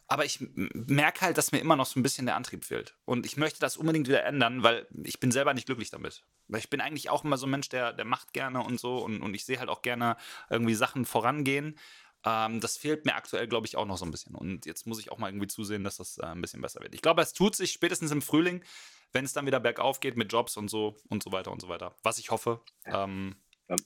[0.06, 2.94] aber ich merke halt, dass mir immer noch so ein bisschen der Antrieb fehlt.
[3.06, 6.24] Und ich möchte das unbedingt wieder ändern, weil ich bin selber nicht glücklich damit.
[6.46, 8.98] Weil ich bin eigentlich auch immer so ein Mensch, der, der macht gerne und so
[8.98, 10.16] und, und ich sehe halt auch gerne
[10.50, 11.78] irgendwie Sachen vorangehen.
[12.24, 14.34] Ähm, das fehlt mir aktuell, glaube ich, auch noch so ein bisschen.
[14.34, 16.94] Und jetzt muss ich auch mal irgendwie zusehen, dass das äh, ein bisschen besser wird.
[16.94, 18.64] Ich glaube, es tut sich spätestens im Frühling,
[19.12, 21.68] wenn es dann wieder bergauf geht mit Jobs und so und so weiter und so
[21.68, 21.94] weiter.
[22.02, 22.60] Was ich hoffe.
[22.86, 23.36] Ähm,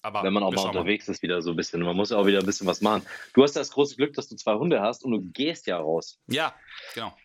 [0.03, 1.13] aber wenn man auch mal unterwegs mal.
[1.13, 1.83] ist, wieder so ein bisschen.
[1.83, 3.03] Man muss ja auch wieder ein bisschen was machen.
[3.35, 5.79] Du hast ja das große Glück, dass du zwei Hunde hast und du gehst ja
[5.79, 6.19] raus.
[6.27, 6.55] Ja,
[6.95, 7.17] genau.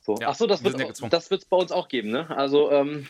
[0.00, 0.16] So.
[0.20, 2.30] Ja, Achso, das wird es bei uns auch geben, ne?
[2.30, 3.08] Also, ähm,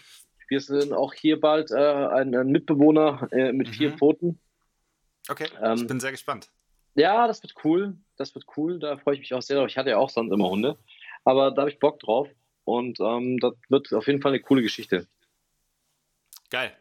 [0.48, 3.72] wir sind auch hier bald äh, ein, ein, Mitbewohner äh, mit mhm.
[3.72, 4.40] vier Pfoten.
[5.28, 6.50] Okay, ähm, ich bin sehr gespannt.
[6.96, 7.96] Ja, das wird cool.
[8.16, 8.78] Das wird cool.
[8.78, 9.68] Da freue ich mich auch sehr drauf.
[9.68, 10.76] Ich hatte ja auch sonst immer Hunde.
[11.24, 12.28] Aber da habe ich Bock drauf.
[12.64, 15.06] Und ähm, das wird auf jeden Fall eine coole Geschichte.
[16.50, 16.76] Geil.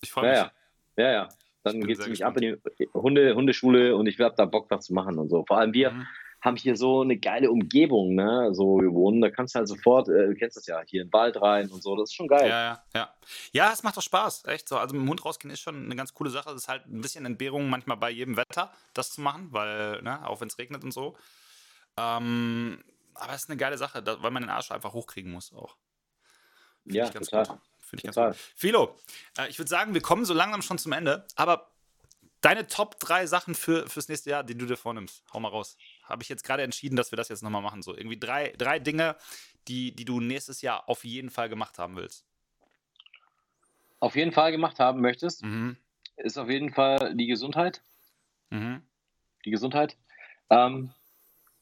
[0.00, 0.38] Ich freue mich.
[0.38, 0.52] Ja,
[0.96, 1.12] ja.
[1.12, 1.28] ja.
[1.62, 4.86] Dann geht es nämlich ab in die Hunde, Hundeschule und ich werde da Bock was
[4.86, 5.44] zu machen und so.
[5.46, 6.06] Vor allem wir, mhm
[6.40, 8.50] haben hier so eine geile Umgebung, ne?
[8.54, 11.08] So wir wohnen, da kannst du halt sofort, äh, du kennst das ja, hier in
[11.08, 12.48] den Wald rein und so, das ist schon geil.
[12.48, 13.14] Ja, ja, ja.
[13.52, 14.78] Ja, es macht doch Spaß, echt so.
[14.78, 16.50] Also mit dem Hund rausgehen ist schon eine ganz coole Sache.
[16.50, 20.26] Das ist halt ein bisschen Entbehrung manchmal bei jedem Wetter, das zu machen, weil, ne,
[20.26, 21.16] auch wenn es regnet und so.
[21.98, 22.82] Ähm,
[23.14, 25.76] aber es ist eine geile Sache, weil man den Arsch einfach hochkriegen muss auch.
[26.84, 27.44] Find ja, total.
[27.44, 27.60] Finde
[27.96, 28.28] ich total.
[28.28, 28.52] ganz gut.
[28.56, 28.96] Philo,
[29.36, 31.70] äh, ich würde sagen, wir kommen so langsam schon zum Ende, aber
[32.40, 35.76] deine Top 3 Sachen für, fürs nächste Jahr, die du dir vornimmst, hau mal raus
[36.10, 37.82] habe ich jetzt gerade entschieden, dass wir das jetzt nochmal machen.
[37.82, 39.16] So irgendwie drei, drei Dinge,
[39.68, 42.24] die, die du nächstes Jahr auf jeden Fall gemacht haben willst.
[44.00, 45.76] Auf jeden Fall gemacht haben möchtest, mhm.
[46.16, 47.82] ist auf jeden Fall die Gesundheit.
[48.48, 48.82] Mhm.
[49.44, 49.96] Die Gesundheit.
[50.48, 50.92] Ähm,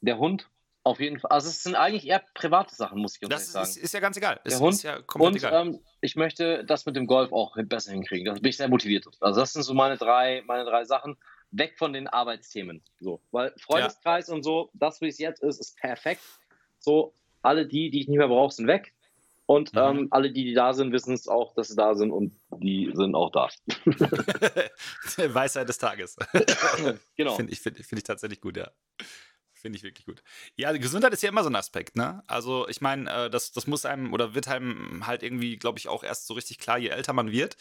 [0.01, 0.49] der Hund,
[0.85, 1.31] auf jeden Fall.
[1.33, 3.63] Also es sind eigentlich eher private Sachen, muss ich das sagen.
[3.65, 4.41] Das ist, ist, ja ganz egal.
[4.45, 5.67] Der ist, Hund, ist ja komplett und, egal.
[5.67, 8.27] Ähm, ich möchte das mit dem Golf auch besser hinkriegen.
[8.27, 9.07] Da bin ich sehr motiviert.
[9.21, 11.19] Also das sind so meine drei, meine drei Sachen
[11.51, 12.83] weg von den Arbeitsthemen.
[13.01, 14.35] So, weil Freundeskreis ja.
[14.35, 16.23] und so, das, wie es jetzt ist, ist perfekt.
[16.79, 18.93] So, alle die, die ich nicht mehr brauche, sind weg.
[19.47, 19.79] Und mhm.
[19.79, 22.91] ähm, alle, die, die da sind, wissen es auch, dass sie da sind und die
[22.95, 23.49] sind auch da.
[25.35, 26.17] Weisheit des Tages.
[27.17, 27.35] genau.
[27.35, 28.71] Finde ich, find, find ich tatsächlich gut, ja.
[29.55, 30.23] Finde ich wirklich gut.
[30.55, 32.23] Ja, Gesundheit ist ja immer so ein Aspekt, ne?
[32.27, 35.89] Also, ich meine, äh, das, das muss einem oder wird einem halt irgendwie, glaube ich,
[35.89, 37.57] auch erst so richtig klar, je älter man wird.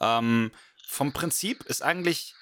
[0.00, 0.50] Ähm,
[0.88, 2.34] vom Prinzip ist eigentlich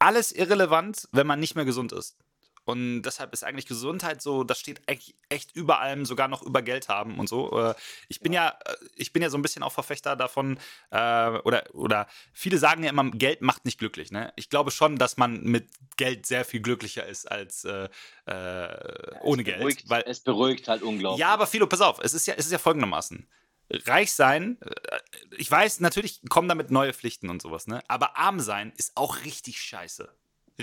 [0.00, 2.16] alles irrelevant, wenn man nicht mehr gesund ist.
[2.64, 6.62] Und deshalb ist eigentlich Gesundheit so, das steht echt, echt über allem, sogar noch über
[6.62, 7.50] Geld haben und so.
[7.58, 7.74] Äh,
[8.08, 10.58] ich bin ja, äh, ich bin ja so ein bisschen auch Verfechter davon,
[10.90, 14.12] äh, oder, oder viele sagen ja immer, Geld macht nicht glücklich.
[14.12, 14.32] Ne?
[14.36, 17.88] Ich glaube schon, dass man mit Geld sehr viel glücklicher ist als äh,
[18.26, 19.58] äh, ohne Geld.
[19.58, 21.20] Beruhigt, weil, es beruhigt halt unglaublich.
[21.20, 23.26] Ja, aber Philo, pass auf, es ist ja, es ist ja folgendermaßen
[23.70, 24.98] reich sein, äh,
[25.36, 27.82] ich weiß, natürlich kommen damit neue Pflichten und sowas, ne?
[27.88, 30.12] Aber arm sein ist auch richtig scheiße.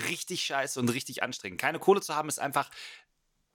[0.09, 1.59] Richtig scheiße und richtig anstrengend.
[1.59, 2.69] Keine Kohle zu haben ist einfach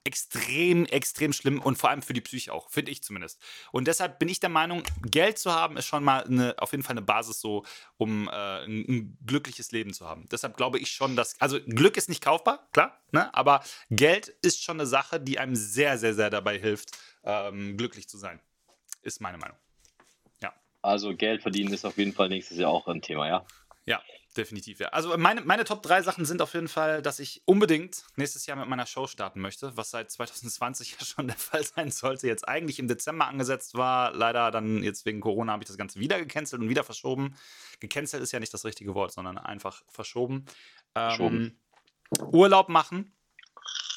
[0.05, 3.39] extrem, extrem schlimm und vor allem für die Psyche auch, finde ich zumindest.
[3.71, 6.83] Und deshalb bin ich der Meinung, Geld zu haben ist schon mal eine, auf jeden
[6.83, 7.63] Fall eine Basis so,
[7.95, 10.27] um äh, ein, ein, glückliches Leben zu haben.
[10.29, 13.33] Deshalb glaube ich schon, dass, also Glück ist nicht kaufbar, klar, ne?
[13.33, 18.09] aber Geld ist schon eine Sache, die einem sehr, sehr, sehr dabei hilft, ähm, glücklich
[18.09, 18.41] zu sein
[19.03, 19.57] ist meine Meinung.
[20.41, 20.53] Ja.
[20.81, 23.45] Also Geld verdienen ist auf jeden Fall nächstes Jahr auch ein Thema, ja?
[23.85, 24.01] Ja,
[24.37, 24.87] definitiv, ja.
[24.89, 28.57] Also meine, meine Top 3 Sachen sind auf jeden Fall, dass ich unbedingt nächstes Jahr
[28.57, 32.27] mit meiner Show starten möchte, was seit 2020 ja schon der Fall sein sollte.
[32.27, 34.13] Jetzt eigentlich im Dezember angesetzt war.
[34.13, 37.35] Leider dann jetzt wegen Corona habe ich das Ganze wieder gecancelt und wieder verschoben.
[37.79, 40.45] Gecancelt ist ja nicht das richtige Wort, sondern einfach verschoben.
[40.93, 41.59] verschoben.
[42.19, 43.13] Ähm, Urlaub machen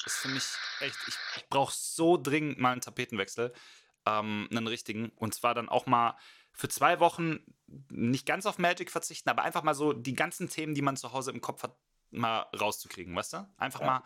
[0.05, 0.43] ist für mich
[0.79, 3.53] echt, ich, ich brauche so dringend mal einen Tapetenwechsel
[4.07, 5.09] ähm, einen richtigen.
[5.15, 6.17] Und zwar dann auch mal
[6.51, 7.39] für zwei Wochen
[7.89, 11.13] nicht ganz auf Magic verzichten, aber einfach mal so die ganzen Themen, die man zu
[11.13, 11.75] Hause im Kopf hat,
[12.09, 13.49] mal rauszukriegen, weißt du?
[13.57, 13.85] Einfach ja.
[13.85, 14.03] mal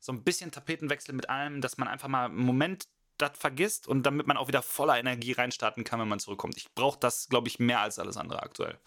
[0.00, 4.02] so ein bisschen Tapetenwechsel mit allem, dass man einfach mal einen Moment das vergisst und
[4.02, 6.56] damit man auch wieder voller Energie reinstarten kann, wenn man zurückkommt.
[6.56, 8.78] Ich brauche das, glaube ich, mehr als alles andere aktuell.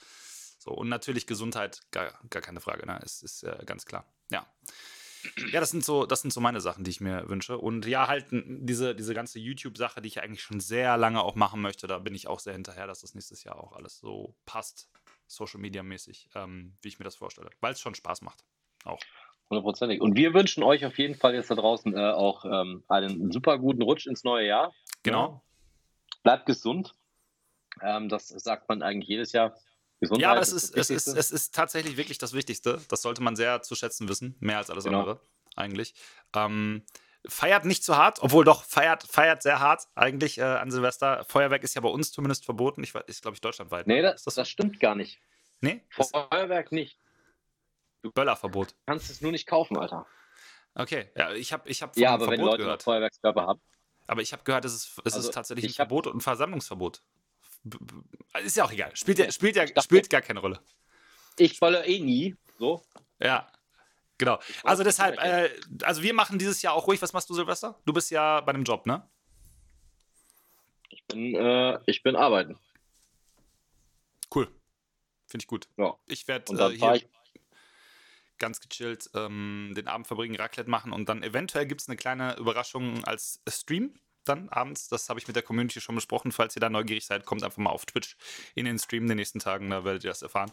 [0.60, 3.00] So, und natürlich Gesundheit, gar, gar keine Frage, ne?
[3.04, 4.06] Ist, ist äh, ganz klar.
[4.30, 4.46] Ja.
[5.52, 7.58] Ja, das sind so, das sind so meine Sachen, die ich mir wünsche.
[7.58, 11.62] Und ja, halt diese, diese ganze YouTube-Sache, die ich eigentlich schon sehr lange auch machen
[11.62, 14.90] möchte, da bin ich auch sehr hinterher, dass das nächstes Jahr auch alles so passt,
[15.28, 17.50] Social Media mäßig, ähm, wie ich mir das vorstelle.
[17.60, 18.46] Weil es schon Spaß macht.
[18.84, 19.00] Auch.
[19.50, 20.02] Hundertprozentig.
[20.02, 23.58] Und wir wünschen euch auf jeden Fall jetzt da draußen äh, auch ähm, einen super
[23.58, 24.74] guten Rutsch ins neue Jahr.
[25.04, 25.30] Genau.
[25.30, 25.42] Ja.
[26.24, 26.94] Bleibt gesund.
[27.82, 29.56] Ähm, das sagt man eigentlich jedes Jahr.
[30.00, 32.80] Gesundheit ja, aber es ist, es, ist, es ist tatsächlich wirklich das Wichtigste.
[32.88, 35.00] Das sollte man sehr zu schätzen wissen, mehr als alles genau.
[35.00, 35.20] andere
[35.56, 35.96] eigentlich.
[36.36, 36.84] Ähm,
[37.28, 41.26] feiert nicht zu hart, obwohl doch feiert, feiert sehr hart eigentlich äh, an Silvester.
[41.28, 42.84] Feuerwerk ist ja bei uns zumindest verboten.
[42.84, 43.88] Ich, ist, glaube ich, deutschlandweit.
[43.88, 45.20] Nee, das, das, das, stimmt gar nicht.
[45.62, 45.84] Nee?
[45.90, 47.00] Feuerwerk nicht.
[48.04, 48.76] Du Böllerverbot.
[48.86, 50.06] kannst es nur nicht kaufen, Alter.
[50.76, 52.84] Okay, ja, ich habe ich hab Ja, aber Verbot wenn Leute gehört.
[52.84, 53.62] Feuerwerkskörper haben.
[54.06, 57.02] Aber ich habe gehört, es ist, es also, ist tatsächlich ein Verbot und ein Versammlungsverbot.
[58.44, 58.96] Ist ja auch egal.
[58.96, 60.60] Spielt ja, spielt ja spielt gar keine Rolle.
[61.38, 62.36] Ich wolle eh nie.
[62.58, 62.84] So.
[63.20, 63.48] Ja.
[64.18, 64.40] Genau.
[64.64, 65.50] Also deshalb, äh,
[65.84, 67.02] also wir machen dieses Jahr auch ruhig.
[67.02, 67.80] Was machst du, Silvester?
[67.86, 69.08] Du bist ja bei einem Job, ne?
[70.90, 72.58] Ich bin, äh, ich bin arbeiten.
[74.34, 74.48] Cool.
[75.28, 75.68] Finde ich gut.
[75.78, 75.96] Ja.
[76.08, 77.08] Ich werde äh, hier ich
[78.38, 82.36] ganz gechillt ähm, den Abend verbringen, Raclette machen und dann eventuell gibt es eine kleine
[82.38, 84.00] Überraschung als Stream
[84.30, 84.90] dann abends.
[84.90, 86.32] Das habe ich mit der Community schon besprochen.
[86.32, 88.18] Falls ihr da neugierig seid, kommt einfach mal auf Twitch
[88.56, 90.52] in den Stream in den nächsten Tagen, da werdet ihr das erfahren.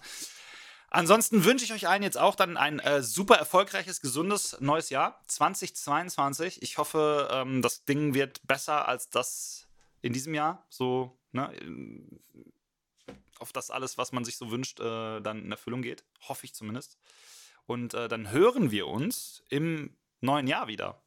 [0.91, 5.21] Ansonsten wünsche ich euch allen jetzt auch dann ein äh, super erfolgreiches, gesundes neues Jahr
[5.27, 6.63] 2022.
[6.63, 9.67] Ich hoffe, ähm, das Ding wird besser als das
[10.03, 10.65] in diesem Jahr.
[10.69, 11.53] So, ne,
[13.41, 16.05] auf das alles, was man sich so wünscht, äh, dann in Erfüllung geht.
[16.29, 16.97] Hoffe ich zumindest.
[17.67, 21.03] Und äh, dann hören wir uns im neuen Jahr wieder.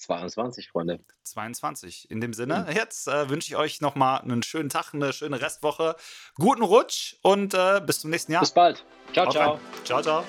[0.00, 1.00] 22, Freunde.
[1.24, 2.10] 22.
[2.10, 2.74] In dem Sinne, mhm.
[2.74, 5.96] jetzt äh, wünsche ich euch nochmal einen schönen Tag, eine schöne Restwoche,
[6.36, 8.40] guten Rutsch und äh, bis zum nächsten Jahr.
[8.40, 8.84] Bis bald.
[9.12, 9.52] Ciao, Haut ciao.
[9.52, 9.60] Rein.
[9.84, 10.24] Ciao, ciao.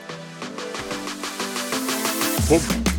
[2.47, 2.90] Pump.